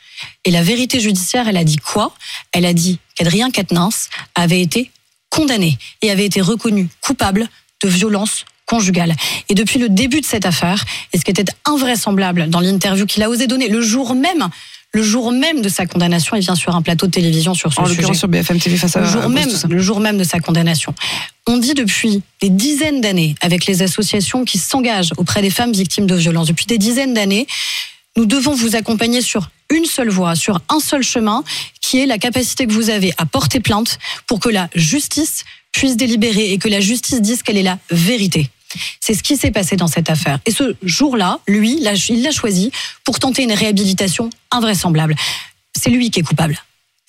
Et 0.47 0.51
la 0.51 0.63
vérité 0.63 0.99
judiciaire, 1.01 1.47
elle 1.47 1.57
a 1.59 1.65
dit 1.65 1.77
quoi? 1.77 2.15
Elle 2.53 2.65
a 2.65 2.73
dit 2.73 2.99
qu'Adrien 3.17 3.51
Quatennens 3.51 4.09
avait 4.35 4.63
été 4.63 4.91
condamné 5.29 5.77
et 6.01 6.11
avait 6.11 6.25
été 6.25 6.41
reconnu 6.41 6.89
coupable 7.03 7.49
de 7.83 7.89
violence 7.89 8.45
conjugale. 8.67 9.15
Et 9.49 9.55
depuis 9.55 9.79
le 9.79 9.89
début 9.89 10.21
de 10.21 10.27
cette 10.27 10.47
affaire, 10.47 10.85
et 11.13 11.19
ce 11.19 11.25
qui 11.25 11.31
était 11.31 11.45
invraisemblable 11.65 12.49
dans 12.51 12.61
l'interview 12.61 13.07
qu'il 13.07 13.23
a 13.23 13.31
osé 13.31 13.47
donner 13.47 13.69
le 13.69 13.81
jour 13.81 14.15
même, 14.15 14.49
le 14.93 15.03
jour 15.03 15.33
même 15.33 15.61
de 15.61 15.69
sa 15.69 15.87
condamnation, 15.87 16.37
il 16.37 16.43
vient 16.43 16.55
sur 16.55 16.75
un 16.75 16.83
plateau 16.83 17.07
de 17.07 17.11
télévision 17.11 17.55
sur 17.55 17.73
ce 17.73 17.81
En 17.81 17.87
sujet 17.87 18.15
sur 18.15 18.29
BFM 18.29 18.59
TV 18.59 18.77
face 18.77 18.97
à 18.97 19.01
le 19.01 19.07
jour 19.07 19.23
à 19.23 19.29
même, 19.29 19.51
le 19.69 19.83
jour 19.83 20.01
même 20.01 20.17
de 20.17 20.25
sa 20.25 20.41
condamnation. 20.41 20.95
On 21.47 21.59
dit 21.59 21.75
depuis 21.75 22.23
des 22.41 22.49
dizaines 22.49 23.01
d'années, 23.01 23.35
avec 23.41 23.67
les 23.67 23.83
associations 23.83 24.45
qui 24.45 24.59
s'engagent 24.59 25.13
auprès 25.19 25.43
des 25.43 25.51
femmes 25.51 25.73
victimes 25.73 26.07
de 26.07 26.15
violences, 26.15 26.49
depuis 26.49 26.67
des 26.67 26.79
dizaines 26.79 27.13
d'années, 27.13 27.47
nous 28.17 28.27
devons 28.27 28.55
vous 28.55 28.77
accompagner 28.77 29.21
sur 29.21 29.51
une 29.71 29.85
seule 29.85 30.09
voie, 30.09 30.35
sur 30.35 30.61
un 30.71 30.81
seul 30.81 31.03
chemin, 31.03 31.45
qui 31.81 32.01
est 32.01 32.07
la 32.07 32.19
capacité 32.19 32.67
que 32.67 32.73
vous 32.73 32.91
avez 32.91 33.13
à 33.19 33.27
porter 33.27 33.61
plainte 33.61 33.99
pour 34.27 34.41
que 34.41 34.49
la 34.49 34.69
justice 34.75 35.45
puisse 35.79 35.97
délibérer 35.97 36.51
et 36.53 36.59
que 36.59 36.67
la 36.67 36.81
justice 36.81 37.23
dise 37.23 37.45
quelle 37.45 37.57
est 37.57 37.63
la 37.63 37.79
vérité. 37.89 38.51
C'est 38.99 39.15
ce 39.15 39.23
qui 39.23 39.37
s'est 39.37 39.53
passé 39.53 39.77
dans 39.77 39.87
cette 39.87 40.11
affaire. 40.11 40.41
Et 40.45 40.51
ce 40.51 40.75
jour-là, 40.83 41.39
lui, 41.47 41.81
il 42.09 42.23
l'a 42.23 42.31
choisi 42.33 42.73
pour 43.05 43.21
tenter 43.21 43.45
une 43.45 43.53
réhabilitation 43.53 44.29
invraisemblable. 44.51 45.15
C'est 45.79 45.91
lui 45.91 46.11
qui 46.11 46.19
est 46.19 46.25
coupable. 46.25 46.61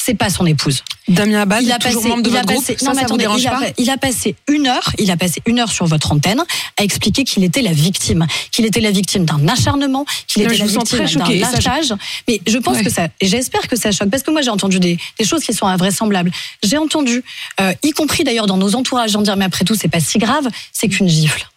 C'est 0.03 0.15
pas 0.15 0.29
son 0.29 0.45
épouse 0.45 0.81
Damien 1.07 1.41
Abad, 1.41 1.61
il 1.61 1.71
a 1.71 1.77
toujours 1.77 2.01
passé, 2.01 2.09
membre 2.09 2.23
de 2.23 2.29
votre 2.29 2.45
passé, 2.45 2.75
groupe. 2.75 2.81
non, 2.81 2.87
ça, 2.87 2.89
mais 2.93 2.95
ça 2.95 3.01
vous 3.01 3.05
attendez, 3.05 3.23
dérange 3.23 3.41
il 3.41 3.47
a, 3.47 3.51
pas 3.51 3.59
pa- 3.59 3.73
il 3.77 3.89
a 3.89 3.97
passé 3.97 4.35
une 4.47 4.67
heure, 4.67 4.91
il 4.97 5.11
a 5.11 5.17
passé 5.17 5.41
une 5.45 5.59
heure 5.59 5.71
sur 5.71 5.85
votre 5.85 6.11
antenne 6.11 6.41
à 6.77 6.83
expliquer 6.83 7.23
qu'il 7.23 7.43
était 7.43 7.61
la 7.61 7.73
victime, 7.73 8.25
qu'il 8.51 8.65
était 8.65 8.79
la 8.79 8.91
victime 8.91 9.25
d'un 9.25 9.47
acharnement, 9.47 10.05
qu'il 10.27 10.43
était 10.43 10.57
la 10.57 10.65
victime 10.65 11.05
d'un 11.05 11.29
lâchage. 11.51 11.93
Mais 12.27 12.39
je 12.47 12.57
pense 12.59 12.77
Ouais. 12.77 12.83
que 12.83 12.89
ça, 12.89 13.07
et 13.19 13.27
j'espère 13.27 13.67
que 13.67 13.75
ça 13.75 13.91
choque, 13.91 14.09
parce 14.09 14.23
que 14.23 14.31
moi 14.31 14.41
j'ai 14.41 14.51
entendu 14.51 14.79
des, 14.79 14.97
des 15.19 15.25
choses 15.25 15.43
qui 15.43 15.53
sont 15.53 15.65
invraisemblables. 15.67 16.31
J'ai 16.63 16.77
entendu, 16.77 17.23
euh, 17.59 17.73
y 17.83 17.91
compris 17.91 18.23
d'ailleurs 18.23 18.47
dans 18.47 18.57
nos 18.57 18.75
entourages, 18.75 19.11
gens 19.11 19.21
dire 19.21 19.35
mais 19.35 19.45
après 19.45 19.65
tout 19.65 19.75
c'est 19.75 19.87
pas 19.89 19.99
si 19.99 20.17
grave, 20.17 20.47
c'est 20.71 20.87
qu'une 20.87 21.09
gifle. 21.09 21.47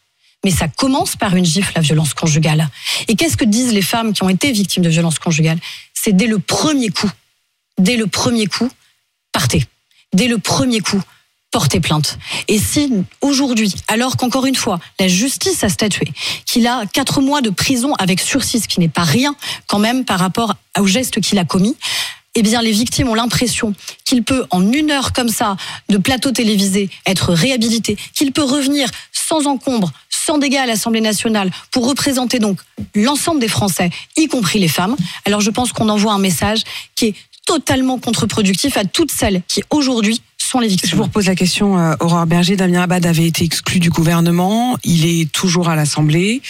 Mais 0.45 0.51
ça 0.51 0.67
commence 0.67 1.15
par 1.15 1.37
une 1.37 1.45
gifle, 1.45 1.73
la 1.77 1.83
violence 1.83 2.15
conjugale. 2.15 2.69
Et 3.07 3.15
qu'est-ce 3.15 3.37
que 3.37 3.45
disent 3.45 3.73
les 3.73 3.83
femmes 3.83 4.13
qui 4.13 4.25
ont 4.25 4.29
été 4.29 4.51
victimes 4.51 4.83
de 4.83 4.89
violence 4.89 5.19
conjugale 5.21 5.59
C'est 5.95 6.17
dès 6.17 6.27
le 6.27 6.41
premier 6.41 6.89
coup, 6.89 7.09
dès 7.83 7.97
le 7.97 8.07
premier 8.07 8.47
coup, 8.47 8.69
partez. 9.33 9.67
Dès 10.13 10.29
le 10.29 10.39
premier 10.39 10.81
coup, 10.81 11.01
portez 11.51 11.81
plainte. 11.81 12.19
Et 12.49 12.59
si 12.59 12.93
aujourd'hui, 13.21 13.75
alors 13.89 14.17
qu'encore 14.17 14.47
une 14.47 14.55
fois, 14.55 14.79
la 15.01 15.09
justice 15.09 15.65
a 15.65 15.69
statué 15.69 16.07
qu'il 16.47 16.67
a 16.67 16.85
quatre 16.87 17.21
mois 17.21 17.41
de 17.41 17.51
prison 17.51 17.95
avec 17.95 18.21
sursis, 18.21 18.61
ce 18.61 18.69
qui 18.69 18.81
n'est 18.81 18.89
pas 18.89 19.05
rien 19.05 19.35
quand 19.67 19.79
même 19.79 20.05
par 20.05 20.19
rapport 20.19 20.55
au 20.79 20.87
geste 20.87 21.21
qu'il 21.21 21.39
a 21.39 21.45
commis, 21.45 21.77
eh 22.35 22.43
bien, 22.43 22.63
les 22.63 22.73
victimes 22.73 23.09
ont 23.09 23.15
l'impression 23.15 23.75
qu'il 24.05 24.23
peut, 24.23 24.47
en 24.51 24.73
une 24.73 24.91
heure 24.91 25.13
comme 25.13 25.29
ça, 25.29 25.57
de 25.91 25.99
plateau 25.99 26.31
télévisé, 26.31 26.89
être 27.05 27.35
réhabilité, 27.35 27.99
qu'il 28.15 28.33
peut 28.33 28.45
revenir 28.45 28.89
sans 29.13 29.47
encombre, 29.47 29.93
sans 30.09 30.39
dégâts 30.39 30.57
à 30.57 30.67
l'Assemblée 30.67 31.03
nationale, 31.03 31.51
pour 31.71 31.87
représenter 31.87 32.39
donc 32.39 32.59
l'ensemble 32.95 33.39
des 33.39 33.49
Français, 33.49 33.91
y 34.17 34.29
compris 34.29 34.59
les 34.59 34.69
femmes. 34.69 34.97
Alors, 35.27 35.43
je 35.43 35.51
pense 35.51 35.75
qu'on 35.75 35.91
envoie 35.91 36.15
un 36.15 36.19
message 36.19 36.63
qui 36.95 37.09
est 37.09 37.15
totalement 37.47 37.99
contre-productif 37.99 38.77
à 38.77 38.85
toutes 38.85 39.11
celles 39.11 39.43
qui, 39.49 39.63
aujourd'hui, 39.71 40.23
sont 40.39 40.61
les 40.61 40.69
Je 40.69 40.73
victimes. 40.73 40.99
vous 40.99 41.05
repose 41.05 41.27
la 41.27 41.35
question, 41.35 41.79
euh, 41.79 41.95
Aurore 42.01 42.27
Berger. 42.27 42.57
Damien 42.57 42.83
Abad 42.83 43.07
avait 43.07 43.27
été 43.27 43.45
exclu 43.45 43.81
du 43.81 43.91
gouvernement. 43.91 44.77
Il 44.85 45.07
est 45.07 45.31
toujours 45.31 45.69
à 45.69 45.77
l'Assemblée. 45.77 46.43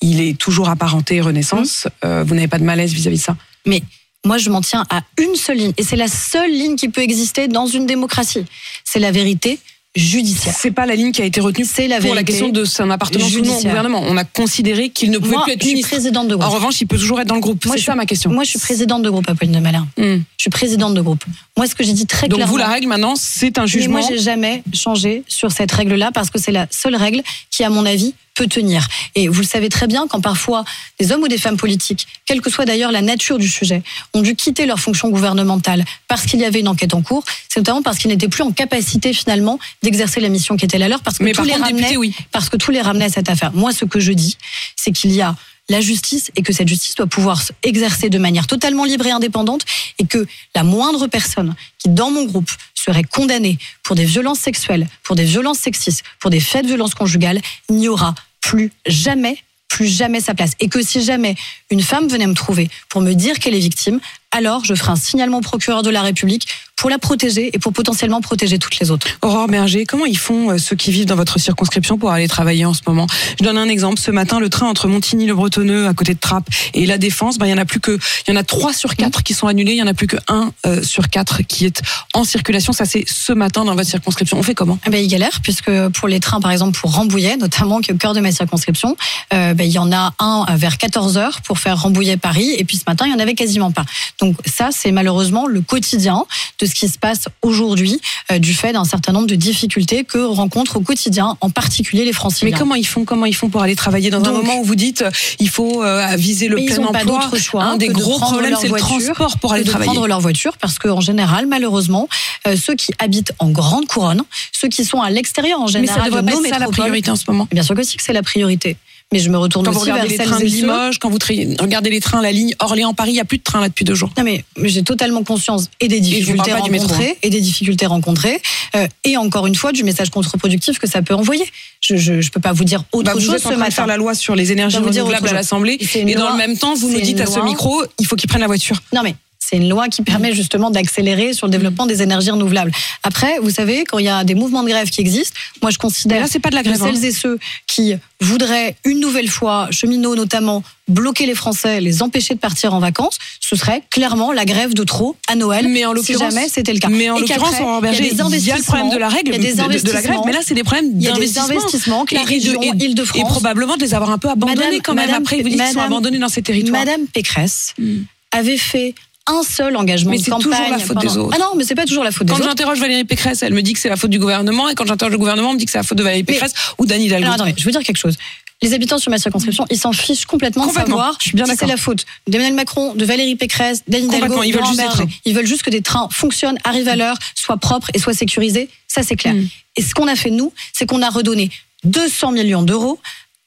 Il 0.00 0.20
est 0.20 0.38
toujours 0.38 0.68
apparenté 0.68 1.20
Renaissance. 1.20 1.84
Mmh. 1.84 2.06
Euh, 2.06 2.24
vous 2.24 2.34
n'avez 2.34 2.48
pas 2.48 2.58
de 2.58 2.64
malaise 2.64 2.92
vis-à-vis 2.92 3.18
de 3.18 3.22
ça? 3.22 3.36
Mais 3.66 3.82
moi, 4.24 4.38
je 4.38 4.50
m'en 4.50 4.60
tiens 4.60 4.86
à 4.90 5.02
une 5.18 5.34
seule 5.34 5.58
ligne. 5.58 5.72
Et 5.76 5.82
c'est 5.82 5.96
la 5.96 6.08
seule 6.08 6.50
ligne 6.50 6.76
qui 6.76 6.88
peut 6.88 7.02
exister 7.02 7.48
dans 7.48 7.66
une 7.66 7.86
démocratie. 7.86 8.44
C'est 8.84 8.98
la 8.98 9.12
vérité 9.12 9.58
judiciaire. 9.96 10.54
C'est 10.56 10.70
pas 10.70 10.86
la 10.86 10.94
ligne 10.94 11.10
qui 11.12 11.20
a 11.20 11.24
été 11.24 11.40
retenue 11.40 11.66
la 11.88 12.00
pour 12.00 12.14
la 12.14 12.22
question 12.22 12.48
de 12.48 12.64
son 12.64 12.90
appartenance 12.90 13.34
ou 13.34 13.40
non 13.42 13.56
au 13.56 13.62
gouvernement. 13.62 14.02
On 14.06 14.16
a 14.16 14.24
considéré 14.24 14.90
qu'il 14.90 15.10
ne 15.10 15.18
pouvait 15.18 15.32
Moi, 15.32 15.42
plus 15.44 15.50
je 15.52 15.54
être 15.56 15.62
suis 15.62 15.72
ministre. 15.72 15.90
présidente 15.90 16.28
de 16.28 16.34
En 16.34 16.38
groupe. 16.38 16.52
revanche, 16.54 16.80
il 16.80 16.86
peut 16.86 16.96
toujours 16.98 17.20
être 17.20 17.26
dans 17.28 17.34
le 17.34 17.40
groupe. 17.40 17.64
Moi, 17.66 17.74
C'est 17.74 17.80
je 17.80 17.86
ça 17.86 17.92
suis- 17.92 17.96
ma 17.96 18.06
question. 18.06 18.30
Moi, 18.30 18.44
je 18.44 18.50
suis 18.50 18.58
présidente 18.60 19.02
de 19.02 19.10
groupe, 19.10 19.28
Apolline 19.28 19.54
de 19.54 19.58
Malin. 19.60 19.88
Hmm. 19.98 20.18
Je 20.36 20.42
suis 20.42 20.50
présidente 20.50 20.94
de 20.94 21.00
groupe. 21.00 21.24
Moi, 21.56 21.66
ce 21.66 21.74
que 21.74 21.82
j'ai 21.84 21.92
dit 21.92 22.06
très 22.06 22.28
Donc 22.28 22.36
clairement. 22.38 22.52
vous, 22.52 22.58
la 22.58 22.68
règle 22.68 22.86
maintenant, 22.86 23.14
c'est 23.16 23.58
un 23.58 23.62
Mais 23.62 23.68
jugement. 23.68 23.98
moi, 23.98 24.08
j'ai 24.08 24.18
jamais 24.18 24.62
changé 24.72 25.24
sur 25.26 25.50
cette 25.50 25.72
règle-là 25.72 26.10
parce 26.14 26.30
que 26.30 26.38
c'est 26.38 26.52
la 26.52 26.66
seule 26.70 26.94
règle 26.96 27.22
qui, 27.50 27.64
à 27.64 27.70
mon 27.70 27.84
avis, 27.84 28.14
peut 28.34 28.46
tenir. 28.46 28.86
Et 29.14 29.28
vous 29.28 29.40
le 29.40 29.46
savez 29.46 29.68
très 29.68 29.86
bien, 29.86 30.06
quand 30.08 30.20
parfois 30.20 30.64
des 30.98 31.12
hommes 31.12 31.22
ou 31.22 31.28
des 31.28 31.38
femmes 31.38 31.56
politiques, 31.56 32.06
quelle 32.26 32.40
que 32.40 32.50
soit 32.50 32.64
d'ailleurs 32.64 32.92
la 32.92 33.02
nature 33.02 33.38
du 33.38 33.48
sujet, 33.48 33.82
ont 34.14 34.22
dû 34.22 34.34
quitter 34.34 34.66
leur 34.66 34.78
fonction 34.80 35.08
gouvernementale 35.10 35.84
parce 36.08 36.26
qu'il 36.26 36.40
y 36.40 36.44
avait 36.44 36.60
une 36.60 36.68
enquête 36.68 36.94
en 36.94 37.02
cours, 37.02 37.24
c'est 37.48 37.60
notamment 37.60 37.82
parce 37.82 37.98
qu'ils 37.98 38.10
n'étaient 38.10 38.28
plus 38.28 38.42
en 38.42 38.52
capacité 38.52 39.12
finalement 39.12 39.58
d'exercer 39.82 40.20
la 40.20 40.28
mission 40.28 40.56
qui 40.56 40.64
était 40.64 40.78
la 40.78 40.88
leur 40.88 41.02
parce 41.02 41.18
que 41.18 41.24
Mais 41.24 41.32
tous 41.32 41.38
par 41.38 41.44
les 41.46 41.52
contre, 41.52 41.64
ramenaient 41.64 41.80
député, 41.82 41.96
oui. 41.96 42.14
parce 42.32 42.48
que 42.48 42.56
tout 42.56 42.70
les 42.70 42.80
ramenait 42.80 43.06
à 43.06 43.10
cette 43.10 43.28
affaire. 43.28 43.52
Moi, 43.52 43.72
ce 43.72 43.84
que 43.84 44.00
je 44.00 44.12
dis, 44.12 44.36
c'est 44.76 44.92
qu'il 44.92 45.12
y 45.12 45.20
a 45.20 45.34
la 45.70 45.80
justice 45.80 46.30
et 46.36 46.42
que 46.42 46.52
cette 46.52 46.68
justice 46.68 46.96
doit 46.96 47.06
pouvoir 47.06 47.40
s'exercer 47.40 48.10
de 48.10 48.18
manière 48.18 48.46
totalement 48.46 48.84
libre 48.84 49.06
et 49.06 49.12
indépendante 49.12 49.62
et 49.98 50.04
que 50.04 50.26
la 50.54 50.64
moindre 50.64 51.06
personne 51.06 51.54
qui, 51.78 51.88
dans 51.88 52.10
mon 52.10 52.24
groupe, 52.24 52.50
serait 52.74 53.04
condamnée 53.04 53.56
pour 53.82 53.96
des 53.96 54.04
violences 54.04 54.40
sexuelles, 54.40 54.86
pour 55.02 55.16
des 55.16 55.24
violences 55.24 55.60
sexistes, 55.60 56.02
pour 56.18 56.30
des 56.30 56.40
faits 56.40 56.64
de 56.64 56.68
violences 56.68 56.94
conjugales, 56.94 57.40
n'y 57.70 57.88
aura 57.88 58.14
plus 58.40 58.72
jamais 58.86 59.38
plus 59.68 59.86
jamais 59.86 60.20
sa 60.20 60.34
place. 60.34 60.52
Et 60.58 60.68
que 60.68 60.82
si 60.82 61.02
jamais 61.02 61.36
une 61.70 61.80
femme 61.80 62.08
venait 62.08 62.26
me 62.26 62.34
trouver 62.34 62.68
pour 62.88 63.00
me 63.00 63.14
dire 63.14 63.38
qu'elle 63.38 63.54
est 63.54 63.60
victime, 63.60 64.00
alors 64.30 64.64
je 64.64 64.74
ferai 64.74 64.92
un 64.92 64.96
signalement 64.96 65.38
au 65.38 65.42
procureur 65.42 65.82
de 65.82 65.90
la 65.90 66.02
République 66.02 66.46
pour 66.80 66.88
la 66.88 66.98
protéger 66.98 67.50
et 67.52 67.58
pour 67.58 67.74
potentiellement 67.74 68.22
protéger 68.22 68.58
toutes 68.58 68.78
les 68.78 68.90
autres. 68.90 69.06
Aurore 69.20 69.48
Berger, 69.48 69.84
comment 69.84 70.06
ils 70.06 70.16
font 70.16 70.50
euh, 70.50 70.56
ceux 70.56 70.76
qui 70.76 70.90
vivent 70.90 71.04
dans 71.04 71.14
votre 71.14 71.38
circonscription 71.38 71.98
pour 71.98 72.10
aller 72.10 72.26
travailler 72.26 72.64
en 72.64 72.72
ce 72.72 72.80
moment? 72.86 73.06
Je 73.38 73.44
donne 73.44 73.58
un 73.58 73.68
exemple. 73.68 73.98
Ce 73.98 74.10
matin, 74.10 74.40
le 74.40 74.48
train 74.48 74.66
entre 74.66 74.88
Montigny-le-Bretonneux, 74.88 75.88
à 75.88 75.92
côté 75.92 76.14
de 76.14 76.18
Trappes, 76.18 76.48
et 76.72 76.86
la 76.86 76.96
Défense, 76.96 77.36
ben, 77.36 77.44
il 77.44 77.50
y 77.50 77.52
en 77.52 77.58
a 77.58 77.66
plus 77.66 77.80
que, 77.80 77.98
il 78.26 78.32
y 78.32 78.32
en 78.32 78.40
a 78.40 78.44
trois 78.44 78.72
sur 78.72 78.96
quatre 78.96 79.22
qui 79.22 79.34
sont 79.34 79.46
annulés. 79.46 79.72
Il 79.72 79.76
y 79.76 79.82
en 79.82 79.86
a 79.88 79.92
plus 79.92 80.06
que 80.06 80.16
un 80.28 80.52
euh, 80.64 80.82
sur 80.82 81.10
quatre 81.10 81.42
qui 81.42 81.66
est 81.66 81.82
en 82.14 82.24
circulation. 82.24 82.72
Ça, 82.72 82.86
c'est 82.86 83.04
ce 83.06 83.34
matin 83.34 83.66
dans 83.66 83.74
votre 83.74 83.90
circonscription. 83.90 84.38
On 84.38 84.42
fait 84.42 84.54
comment? 84.54 84.78
Eh 84.86 84.90
ben, 84.90 85.04
ils 85.04 85.08
galèrent 85.08 85.40
puisque 85.42 85.70
pour 85.90 86.08
les 86.08 86.18
trains, 86.18 86.40
par 86.40 86.50
exemple, 86.50 86.78
pour 86.78 86.94
Rambouillet, 86.94 87.36
notamment 87.36 87.80
qui 87.80 87.90
est 87.90 87.94
au 87.94 87.98
cœur 87.98 88.14
de 88.14 88.20
ma 88.20 88.32
circonscription, 88.32 88.96
euh, 89.34 89.52
ben, 89.52 89.64
il 89.64 89.72
y 89.72 89.78
en 89.78 89.92
a 89.92 90.14
un 90.18 90.46
vers 90.56 90.78
14 90.78 91.18
heures 91.18 91.42
pour 91.42 91.58
faire 91.58 91.78
Rambouillet-Paris, 91.82 92.54
et 92.56 92.64
puis 92.64 92.78
ce 92.78 92.84
matin, 92.86 93.04
il 93.06 93.12
y 93.12 93.14
en 93.14 93.18
avait 93.18 93.34
quasiment 93.34 93.70
pas. 93.70 93.84
Donc 94.20 94.36
ça, 94.46 94.68
c'est 94.72 94.92
malheureusement 94.92 95.46
le 95.46 95.60
quotidien 95.62 96.24
de 96.60 96.66
ce 96.66 96.74
qui 96.74 96.88
se 96.88 96.98
passe 96.98 97.22
aujourd'hui, 97.42 98.00
euh, 98.30 98.38
du 98.38 98.52
fait 98.54 98.72
d'un 98.72 98.84
certain 98.84 99.12
nombre 99.12 99.26
de 99.26 99.34
difficultés 99.34 100.04
que 100.04 100.18
rencontrent 100.18 100.76
au 100.76 100.80
quotidien, 100.80 101.36
en 101.40 101.50
particulier 101.50 102.04
les 102.04 102.12
Franciliens. 102.12 102.50
Mais 102.52 102.58
comment 102.58 102.74
ils 102.74 102.86
font 102.86 103.04
Comment 103.04 103.26
ils 103.26 103.34
font 103.34 103.48
pour 103.48 103.62
aller 103.62 103.76
travailler 103.76 104.10
dans 104.10 104.18
un 104.18 104.22
Donc- 104.22 104.34
moment 104.44 104.60
où 104.60 104.64
vous 104.64 104.74
dites 104.74 105.04
il 105.38 105.48
faut 105.48 105.82
euh, 105.82 106.14
viser 106.16 106.48
le 106.48 106.56
Mais 106.56 106.66
plein 106.66 106.76
ils 106.76 106.80
n'ont 106.82 106.92
pas 106.92 106.98
emploi? 107.00 107.18
d'autre 107.30 107.36
choix 107.38 107.64
Un 107.64 107.76
des 107.76 107.88
de 107.88 107.92
gros 107.92 108.18
problèmes, 108.18 108.56
c'est 108.60 108.68
le 108.68 108.74
transport 108.78 109.38
pour 109.38 109.52
aller 109.52 109.64
de 109.64 109.70
travailler. 109.70 109.90
prendre 109.92 110.06
leur 110.06 110.20
voiture 110.20 110.56
parce 110.58 110.78
qu'en 110.78 111.00
général, 111.00 111.46
malheureusement, 111.46 112.08
euh, 112.46 112.56
ceux 112.56 112.74
qui 112.74 112.92
habitent 112.98 113.32
en 113.38 113.48
grande 113.50 113.86
couronne, 113.86 114.22
ceux 114.52 114.68
qui 114.68 114.84
sont 114.84 115.00
à 115.00 115.10
l'extérieur 115.10 115.60
en 115.60 115.66
Mais 115.66 115.72
général 115.72 115.98
ça 115.98 116.04
devrait 116.06 116.22
de 116.22 116.26
pas 116.26 116.32
être 116.48 116.54
ça 116.54 116.58
la 116.58 116.68
priorité 116.68 117.10
en 117.10 117.16
ce 117.16 117.24
moment. 117.28 117.48
Bien 117.50 117.62
sûr 117.62 117.74
que 117.74 117.82
si 117.82 117.96
que 117.96 118.02
c'est 118.02 118.12
la 118.12 118.22
priorité. 118.22 118.76
Mais 119.12 119.18
je 119.18 119.28
me 119.30 119.36
retourne 119.38 119.64
Quand 119.66 119.72
vous 119.72 119.80
aussi 119.80 119.90
vers 119.90 120.04
les 120.04 120.16
trains 120.16 120.38
de 120.38 120.44
Limoges, 120.44 120.98
quand 120.98 121.10
vous 121.10 121.18
regardez 121.60 121.90
les 121.90 122.00
trains, 122.00 122.22
la 122.22 122.32
ligne 122.32 122.54
Orléans-Paris, 122.60 123.10
il 123.10 123.14
n'y 123.14 123.20
a 123.20 123.24
plus 123.24 123.38
de 123.38 123.42
train 123.42 123.60
là 123.60 123.68
depuis 123.68 123.84
deux 123.84 123.94
jours. 123.94 124.10
Non 124.16 124.22
mais 124.24 124.44
j'ai 124.62 124.82
totalement 124.82 125.24
conscience 125.24 125.66
et 125.80 125.88
des 125.88 126.00
difficultés 126.00 126.52
métro, 126.52 126.86
rencontrées 126.86 127.18
et 127.22 127.30
des 127.30 127.40
difficultés 127.40 127.86
rencontrées 127.86 128.40
euh, 128.76 128.86
et 129.04 129.16
encore 129.16 129.46
une 129.46 129.54
fois 129.56 129.72
du 129.72 129.82
message 129.84 130.10
contre-productif 130.10 130.78
que 130.78 130.86
ça 130.88 131.02
peut 131.02 131.14
envoyer. 131.14 131.44
Je 131.80 131.96
je 131.96 132.30
peux 132.30 132.40
pas 132.40 132.52
vous 132.52 132.64
dire 132.64 132.84
autre 132.92 133.06
Bah, 133.06 133.14
vous 133.14 133.20
chose 133.20 133.34
êtes 133.34 133.46
en 133.46 133.50
ce 133.50 133.54
train 133.54 133.66
de 133.68 133.72
faire 133.72 133.84
matin. 133.84 133.86
la 133.86 133.96
loi 133.96 134.14
sur 134.14 134.34
les 134.36 134.52
énergies 134.52 134.76
renouvelables 134.78 135.28
à 135.28 135.32
l'Assemblée. 135.32 135.78
Et 135.94 136.14
dans 136.14 136.20
loi- 136.22 136.32
le 136.32 136.36
même 136.38 136.56
temps, 136.56 136.74
vous 136.74 136.90
nous 136.90 137.00
dites 137.00 137.20
à 137.20 137.26
ce 137.26 137.40
micro, 137.40 137.82
il 137.98 138.06
faut 138.06 138.16
qu'ils 138.16 138.28
prennent 138.28 138.40
la 138.42 138.46
voiture. 138.46 138.80
Non 138.94 139.02
mais 139.02 139.14
c'est 139.42 139.56
une 139.56 139.68
loi 139.68 139.88
qui 139.88 140.02
permet 140.02 140.32
justement 140.34 140.70
d'accélérer 140.70 141.32
sur 141.32 141.46
le 141.46 141.50
développement 141.50 141.86
des 141.86 142.02
énergies 142.02 142.30
renouvelables. 142.30 142.70
Après, 143.02 143.38
vous 143.40 143.50
savez, 143.50 143.84
quand 143.84 143.98
il 143.98 144.04
y 144.04 144.08
a 144.08 144.22
des 144.22 144.34
mouvements 144.34 144.62
de 144.62 144.68
grève 144.68 144.90
qui 144.90 145.00
existent, 145.00 145.34
moi 145.62 145.70
je 145.70 145.78
considère 145.78 146.20
là, 146.20 146.26
c'est 146.30 146.38
pas 146.38 146.50
de 146.50 146.54
la 146.54 146.62
que 146.62 146.68
grève. 146.68 146.82
hein. 146.82 146.90
celles 146.94 147.04
et 147.06 147.10
ceux 147.10 147.38
qui 147.66 147.94
voudraient 148.20 148.76
une 148.84 149.00
nouvelle 149.00 149.28
fois, 149.28 149.68
cheminots 149.70 150.14
notamment, 150.14 150.62
bloquer 150.88 151.24
les 151.26 151.34
Français, 151.34 151.80
les 151.80 152.02
empêcher 152.02 152.34
de 152.34 152.38
partir 152.38 152.74
en 152.74 152.80
vacances, 152.80 153.18
ce 153.40 153.56
serait 153.56 153.82
clairement 153.90 154.32
la 154.32 154.44
grève 154.44 154.74
de 154.74 154.84
trop 154.84 155.16
à 155.26 155.34
Noël. 155.36 155.66
Mais 155.68 155.84
en 155.86 155.90
si 155.92 155.96
l'occurrence- 156.12 156.34
jamais 156.34 156.48
c'était 156.48 156.72
le 156.74 156.78
cas. 156.78 156.88
Mais 156.88 157.08
en 157.10 157.18
l'occurrence, 157.18 157.50
Berger, 157.82 158.04
il 158.12 158.16
y 158.18 158.20
a 158.20 158.28
des 158.28 158.50
a 158.50 158.56
le 158.58 158.62
problème 158.62 158.90
de 158.90 158.98
la 158.98 159.08
règle, 159.08 159.30
il 159.30 159.32
y 159.32 159.34
a 159.36 159.38
des 159.38 159.52
de- 159.52 159.54
de, 159.54 159.58
la 159.58 159.64
grève, 159.64 159.82
investissements. 159.88 160.24
mais 160.26 160.32
là, 160.32 160.40
c'est 160.44 160.54
des 160.54 160.62
problèmes 160.64 160.90
Il 160.96 161.02
y 161.02 161.06
a 161.08 161.10
des 161.12 161.14
d'investissement. 161.14 161.44
investissements 161.48 162.04
que 162.04 162.14
la 162.14 162.20
Et 162.20 162.24
de- 162.24 162.28
région 162.28 162.62
et- 162.62 162.84
Île-de-France 162.84 163.18
Et 163.20 163.24
probablement 163.24 163.76
de 163.76 163.82
les 163.82 163.94
avoir 163.94 164.10
un 164.10 164.18
peu 164.18 164.28
abandonnés 164.28 164.60
Madame- 164.66 164.80
quand 164.82 164.94
même. 164.94 165.06
Madame- 165.06 165.22
Après, 165.22 165.36
vous 165.42 165.48
dites 165.48 165.60
qu'ils 165.60 165.72
sont 165.72 165.80
abandonnés 165.80 166.18
dans 166.18 166.28
ces 166.28 166.42
territoires. 166.42 166.84
Madame 166.84 167.06
Pécresse 167.06 167.74
Hmm. 167.78 168.02
avait 168.32 168.56
fait 168.58 168.94
un 169.26 169.42
seul 169.42 169.76
engagement 169.76 170.10
Mais 170.10 170.18
de 170.18 170.22
c'est 170.24 170.30
campagne. 170.30 170.50
toujours 170.52 170.70
la 170.70 170.78
faute 170.78 170.98
des 171.00 171.16
autres. 171.16 171.36
Ah 171.36 171.38
non, 171.40 171.52
mais 171.56 171.64
c'est 171.64 171.74
pas 171.74 171.84
toujours 171.86 172.04
la 172.04 172.10
faute 172.10 172.26
des 172.26 172.32
Quand 172.32 172.38
autres. 172.38 172.48
j'interroge 172.48 172.78
Valérie 172.80 173.04
Pécresse, 173.04 173.42
elle 173.42 173.54
me 173.54 173.62
dit 173.62 173.74
que 173.74 173.78
c'est 173.78 173.88
la 173.88 173.96
faute 173.96 174.10
du 174.10 174.18
gouvernement, 174.18 174.68
et 174.68 174.74
quand 174.74 174.86
j'interroge 174.86 175.12
le 175.12 175.18
gouvernement, 175.18 175.50
on 175.50 175.54
me 175.54 175.58
dit 175.58 175.66
que 175.66 175.70
c'est 175.70 175.78
la 175.78 175.84
faute 175.84 175.98
de 175.98 176.02
Valérie 176.02 176.24
Mais- 176.26 176.32
Pécresse 176.34 176.52
ou 176.78 176.86
d'Anne 176.86 177.02
Hidalgo. 177.02 177.24
Alors 177.24 177.34
attendez, 177.34 177.54
je 177.56 177.64
veux 177.64 177.70
dire 177.70 177.82
quelque 177.82 177.96
chose. 177.98 178.16
Les 178.62 178.74
habitants 178.74 178.98
sur 178.98 179.10
ma 179.10 179.16
circonscription, 179.18 179.64
ils 179.70 179.78
s'en 179.78 179.92
fichent 179.92 180.26
complètement, 180.26 180.66
Complètement, 180.66 180.84
de 180.96 180.98
savoir 181.00 181.16
je 181.18 181.28
suis 181.28 181.34
bien 181.34 181.46
si 181.46 181.56
c'est 181.56 181.66
la 181.66 181.78
faute 181.78 182.04
d'Emmanuel 182.26 182.54
Macron, 182.54 182.94
de 182.94 183.04
Valérie 183.06 183.36
Pécresse, 183.36 183.82
d'Anne 183.88 184.04
Hidalgo, 184.04 184.42
ils 184.42 184.52
veulent 184.52 184.66
juste 184.66 184.76
Berger. 184.76 185.04
Ils 185.24 185.34
veulent 185.34 185.46
juste 185.46 185.62
que 185.62 185.70
des 185.70 185.80
trains 185.80 186.08
fonctionnent, 186.10 186.58
arrivent 186.64 186.88
à 186.88 186.96
l'heure, 186.96 187.16
soient 187.34 187.56
propres 187.56 187.88
et 187.94 187.98
soient 187.98 188.12
sécurisés. 188.12 188.68
Ça, 188.86 189.02
c'est 189.02 189.16
clair. 189.16 189.32
Mm. 189.34 189.48
Et 189.76 189.82
ce 189.82 189.94
qu'on 189.94 190.08
a 190.08 190.14
fait, 190.16 190.30
nous, 190.30 190.52
c'est 190.74 190.84
qu'on 190.84 191.00
a 191.00 191.08
redonné 191.08 191.50
200 191.84 192.32
millions 192.32 192.62
d'euros 192.62 192.98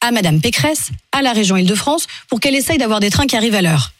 à 0.01 0.11
Madame 0.11 0.41
Pécresse, 0.41 0.89
à 1.11 1.21
la 1.21 1.31
région 1.33 1.57
Île-de-France, 1.57 2.07
pour 2.27 2.39
qu'elle 2.39 2.55
essaye 2.55 2.79
d'avoir 2.79 2.99
des 2.99 3.11
trains 3.11 3.27
qui 3.27 3.35
arrivent 3.35 3.53
à 3.55 3.61
l'heure. 3.61 3.91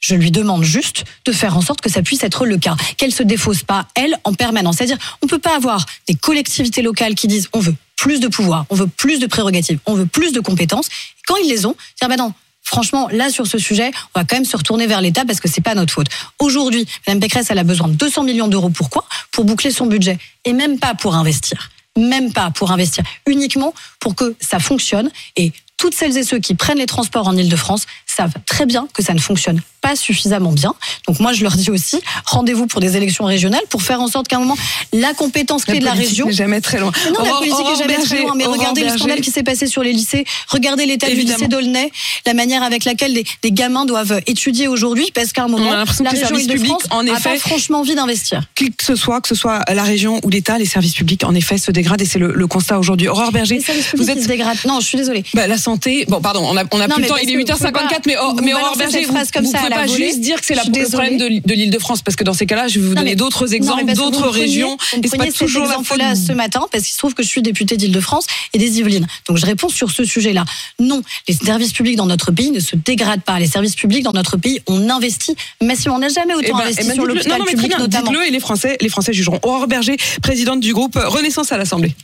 Je 0.00 0.14
lui 0.14 0.30
demande 0.30 0.64
juste 0.64 1.04
de 1.24 1.32
faire 1.32 1.56
en 1.56 1.60
sorte 1.60 1.80
que 1.80 1.90
ça 1.90 2.02
puisse 2.02 2.24
être 2.24 2.44
le 2.46 2.58
cas, 2.58 2.76
qu'elle 2.96 3.12
se 3.12 3.22
défausse 3.22 3.62
pas, 3.62 3.86
elle, 3.94 4.18
en 4.24 4.34
permanence. 4.34 4.76
C'est-à-dire, 4.76 4.98
on 5.22 5.26
peut 5.26 5.38
pas 5.38 5.56
avoir 5.56 5.84
des 6.08 6.14
collectivités 6.14 6.82
locales 6.82 7.14
qui 7.14 7.28
disent 7.28 7.48
on 7.52 7.60
veut 7.60 7.74
plus 7.96 8.20
de 8.20 8.28
pouvoir, 8.28 8.66
on 8.70 8.74
veut 8.74 8.88
plus 8.88 9.18
de 9.20 9.26
prérogatives, 9.26 9.78
on 9.86 9.94
veut 9.94 10.06
plus 10.06 10.32
de 10.32 10.40
compétences. 10.40 10.88
Quand 11.26 11.36
ils 11.36 11.48
les 11.48 11.66
ont, 11.66 11.76
dire 12.00 12.08
bah 12.08 12.16
non. 12.16 12.32
Franchement, 12.64 13.08
là, 13.10 13.28
sur 13.28 13.46
ce 13.46 13.58
sujet, 13.58 13.90
on 14.14 14.20
va 14.20 14.24
quand 14.24 14.36
même 14.36 14.44
se 14.44 14.56
retourner 14.56 14.86
vers 14.86 15.00
l'État 15.00 15.24
parce 15.24 15.40
que 15.40 15.48
c'est 15.48 15.60
pas 15.60 15.74
notre 15.74 15.92
faute. 15.92 16.06
Aujourd'hui, 16.38 16.86
Mme 17.06 17.20
Pécresse, 17.20 17.46
elle 17.50 17.58
a 17.58 17.64
besoin 17.64 17.88
de 17.88 17.94
200 17.94 18.22
millions 18.22 18.48
d'euros. 18.48 18.70
Pourquoi? 18.70 19.04
Pour 19.32 19.44
boucler 19.44 19.70
son 19.70 19.86
budget. 19.86 20.18
Et 20.44 20.52
même 20.52 20.78
pas 20.78 20.94
pour 20.94 21.14
investir. 21.14 21.70
Même 21.96 22.32
pas 22.32 22.50
pour 22.50 22.70
investir. 22.70 23.04
Uniquement 23.26 23.74
pour 23.98 24.14
que 24.14 24.36
ça 24.40 24.58
fonctionne. 24.58 25.10
Et 25.36 25.52
toutes 25.76 25.94
celles 25.94 26.16
et 26.16 26.22
ceux 26.22 26.38
qui 26.38 26.54
prennent 26.54 26.78
les 26.78 26.86
transports 26.86 27.26
en 27.26 27.36
Ile-de-France 27.36 27.86
savent 28.16 28.32
très 28.46 28.66
bien 28.66 28.86
que 28.94 29.02
ça 29.02 29.14
ne 29.14 29.18
fonctionne 29.18 29.60
pas 29.80 29.96
suffisamment 29.96 30.52
bien. 30.52 30.74
Donc 31.08 31.18
moi, 31.18 31.32
je 31.32 31.42
leur 31.42 31.56
dis 31.56 31.68
aussi, 31.70 32.00
rendez-vous 32.24 32.66
pour 32.68 32.80
des 32.80 32.96
élections 32.96 33.24
régionales 33.24 33.62
pour 33.68 33.82
faire 33.82 34.00
en 34.00 34.06
sorte 34.06 34.28
qu'à 34.28 34.36
un 34.36 34.40
moment, 34.40 34.56
la 34.92 35.12
compétence 35.12 35.64
clé 35.64 35.80
de 35.80 35.84
la 35.84 35.90
politique 35.92 36.10
région 36.10 36.26
n'est 36.26 36.32
jamais 36.32 36.60
très 36.60 36.78
loin. 36.78 36.92
non, 37.18 37.24
la 37.24 37.30
politique 37.32 37.58
Aurore 37.58 37.72
est 37.72 37.78
jamais 37.78 37.98
très 37.98 38.22
loin. 38.22 38.34
Mais 38.36 38.44
regardez 38.46 38.84
le 38.84 38.90
scandale 38.90 39.20
qui 39.20 39.30
s'est 39.32 39.42
passé 39.42 39.66
sur 39.66 39.82
les 39.82 39.92
lycées. 39.92 40.24
Regardez 40.48 40.86
l'état 40.86 41.08
du 41.08 41.16
lycée 41.22 41.48
d'Aulnay, 41.48 41.90
la 42.26 42.34
manière 42.34 42.62
avec 42.62 42.84
laquelle 42.84 43.12
des, 43.14 43.24
des 43.42 43.50
gamins 43.50 43.84
doivent 43.84 44.20
étudier 44.26 44.68
aujourd'hui, 44.68 45.10
parce 45.14 45.32
qu'à 45.32 45.44
un 45.44 45.48
moment, 45.48 45.72
la 45.72 46.10
région 46.10 46.38
Île-de-France 46.38 46.82
en 46.90 47.00
a 47.08 47.10
effet- 47.10 47.30
pas 47.30 47.38
franchement 47.38 47.80
envie 47.80 47.94
d'investir. 47.96 48.42
qui 48.54 48.70
que 48.70 48.84
ce 48.84 48.94
soit, 48.94 49.20
que 49.20 49.28
ce 49.28 49.34
soit 49.34 49.62
la 49.72 49.82
région 49.82 50.20
ou 50.22 50.30
l'État, 50.30 50.58
les 50.58 50.64
services 50.66 50.94
publics, 50.94 51.24
en 51.24 51.34
effet, 51.34 51.58
se 51.58 51.72
dégradent 51.72 52.02
et 52.02 52.06
c'est 52.06 52.18
le, 52.20 52.32
le 52.32 52.46
constat 52.46 52.78
aujourd'hui. 52.78 53.08
Aurore 53.08 53.32
Berger, 53.32 53.56
Les 53.56 53.60
services 53.62 53.90
vous 53.96 54.10
êtes 54.10 54.22
se 54.22 54.28
dégradent. 54.28 54.58
Non, 54.66 54.78
je 54.80 54.86
suis 54.86 54.98
désolée. 54.98 55.24
bah, 55.34 55.48
la 55.48 55.58
santé. 55.58 56.04
Bon, 56.08 56.20
pardon, 56.20 56.46
on 56.48 56.56
a, 56.56 56.62
on 56.70 56.80
a 56.80 56.86
Non, 56.86 56.94
plus 56.94 57.02
le 57.02 57.08
temps. 57.08 57.16
Il 57.22 57.30
est 57.30 57.44
que 57.44 57.52
8h54, 57.52 58.01
mais, 58.06 58.14
pas- 58.14 58.20
oh, 58.28 58.36
mais 58.42 58.54
Aurore 58.54 58.76
Berger, 58.76 59.04
vous, 59.04 59.14
comme 59.32 59.44
vous 59.44 59.50
ça 59.50 59.58
à 59.58 59.60
pouvez 59.62 59.74
pas 59.74 59.86
volée. 59.86 60.06
juste 60.06 60.20
dire 60.20 60.40
que 60.40 60.46
c'est 60.46 60.54
le 60.54 60.88
problème 60.90 61.18
de, 61.18 61.52
l'Île-de-France, 61.52 62.02
parce 62.02 62.16
que 62.16 62.24
dans 62.24 62.34
ces 62.34 62.46
cas-là, 62.46 62.68
je 62.68 62.80
vais 62.80 62.88
vous 62.88 62.94
donner 62.94 63.16
d'autres 63.16 63.54
exemples, 63.54 63.92
d'autres 63.94 64.28
régions. 64.28 64.76
Et 65.02 65.08
c'est 65.08 65.16
pas 65.16 65.26
toujours 65.26 65.62
la 65.62 65.68
faute. 65.68 65.80
exemple-là 65.80 66.14
ce 66.14 66.32
matin 66.32 66.66
parce 66.70 66.84
qu'il 66.84 66.92
se 66.92 66.98
trouve 66.98 67.14
que 67.14 67.22
je 67.22 67.28
suis 67.28 67.42
députée 67.42 67.76
d'Île-de-France 67.76 68.26
et 68.52 68.58
des 68.58 68.78
Yvelines. 68.78 69.06
Donc 69.28 69.36
je 69.36 69.46
réponds 69.46 69.68
sur 69.68 69.90
ce 69.90 70.04
sujet-là. 70.04 70.44
Non, 70.78 71.02
les 71.28 71.34
services 71.34 71.72
publics 71.72 71.96
dans 71.96 72.06
notre 72.06 72.30
pays 72.30 72.50
ne 72.50 72.60
se 72.60 72.76
dégradent 72.76 73.22
pas. 73.22 73.38
Les 73.38 73.46
services 73.46 73.74
publics 73.74 74.02
dans 74.02 74.12
notre 74.12 74.36
pays, 74.36 74.60
on 74.66 74.88
investit 74.90 75.36
massivement. 75.60 75.96
On 75.96 76.00
n'a 76.00 76.08
jamais 76.08 76.34
autant 76.34 76.46
Eh 76.48 76.52
ben, 76.52 76.60
investi 76.60 76.80
eh 76.84 76.88
ben, 76.88 76.94
sur 76.94 77.06
l'hôpital 77.06 77.42
public 77.44 77.68
bien, 77.68 77.78
notamment. 77.78 78.10
Dites-le 78.10 78.26
et 78.26 78.30
les 78.30 78.40
Français, 78.40 78.76
les 78.80 78.88
Français 78.88 79.12
jugeront. 79.12 79.38
Aurore 79.42 79.66
Berger, 79.66 79.96
présidente 80.22 80.60
du 80.60 80.72
groupe 80.72 80.96
Renaissance 80.96 81.52
à 81.52 81.58
l'Assemblée. 81.58 81.94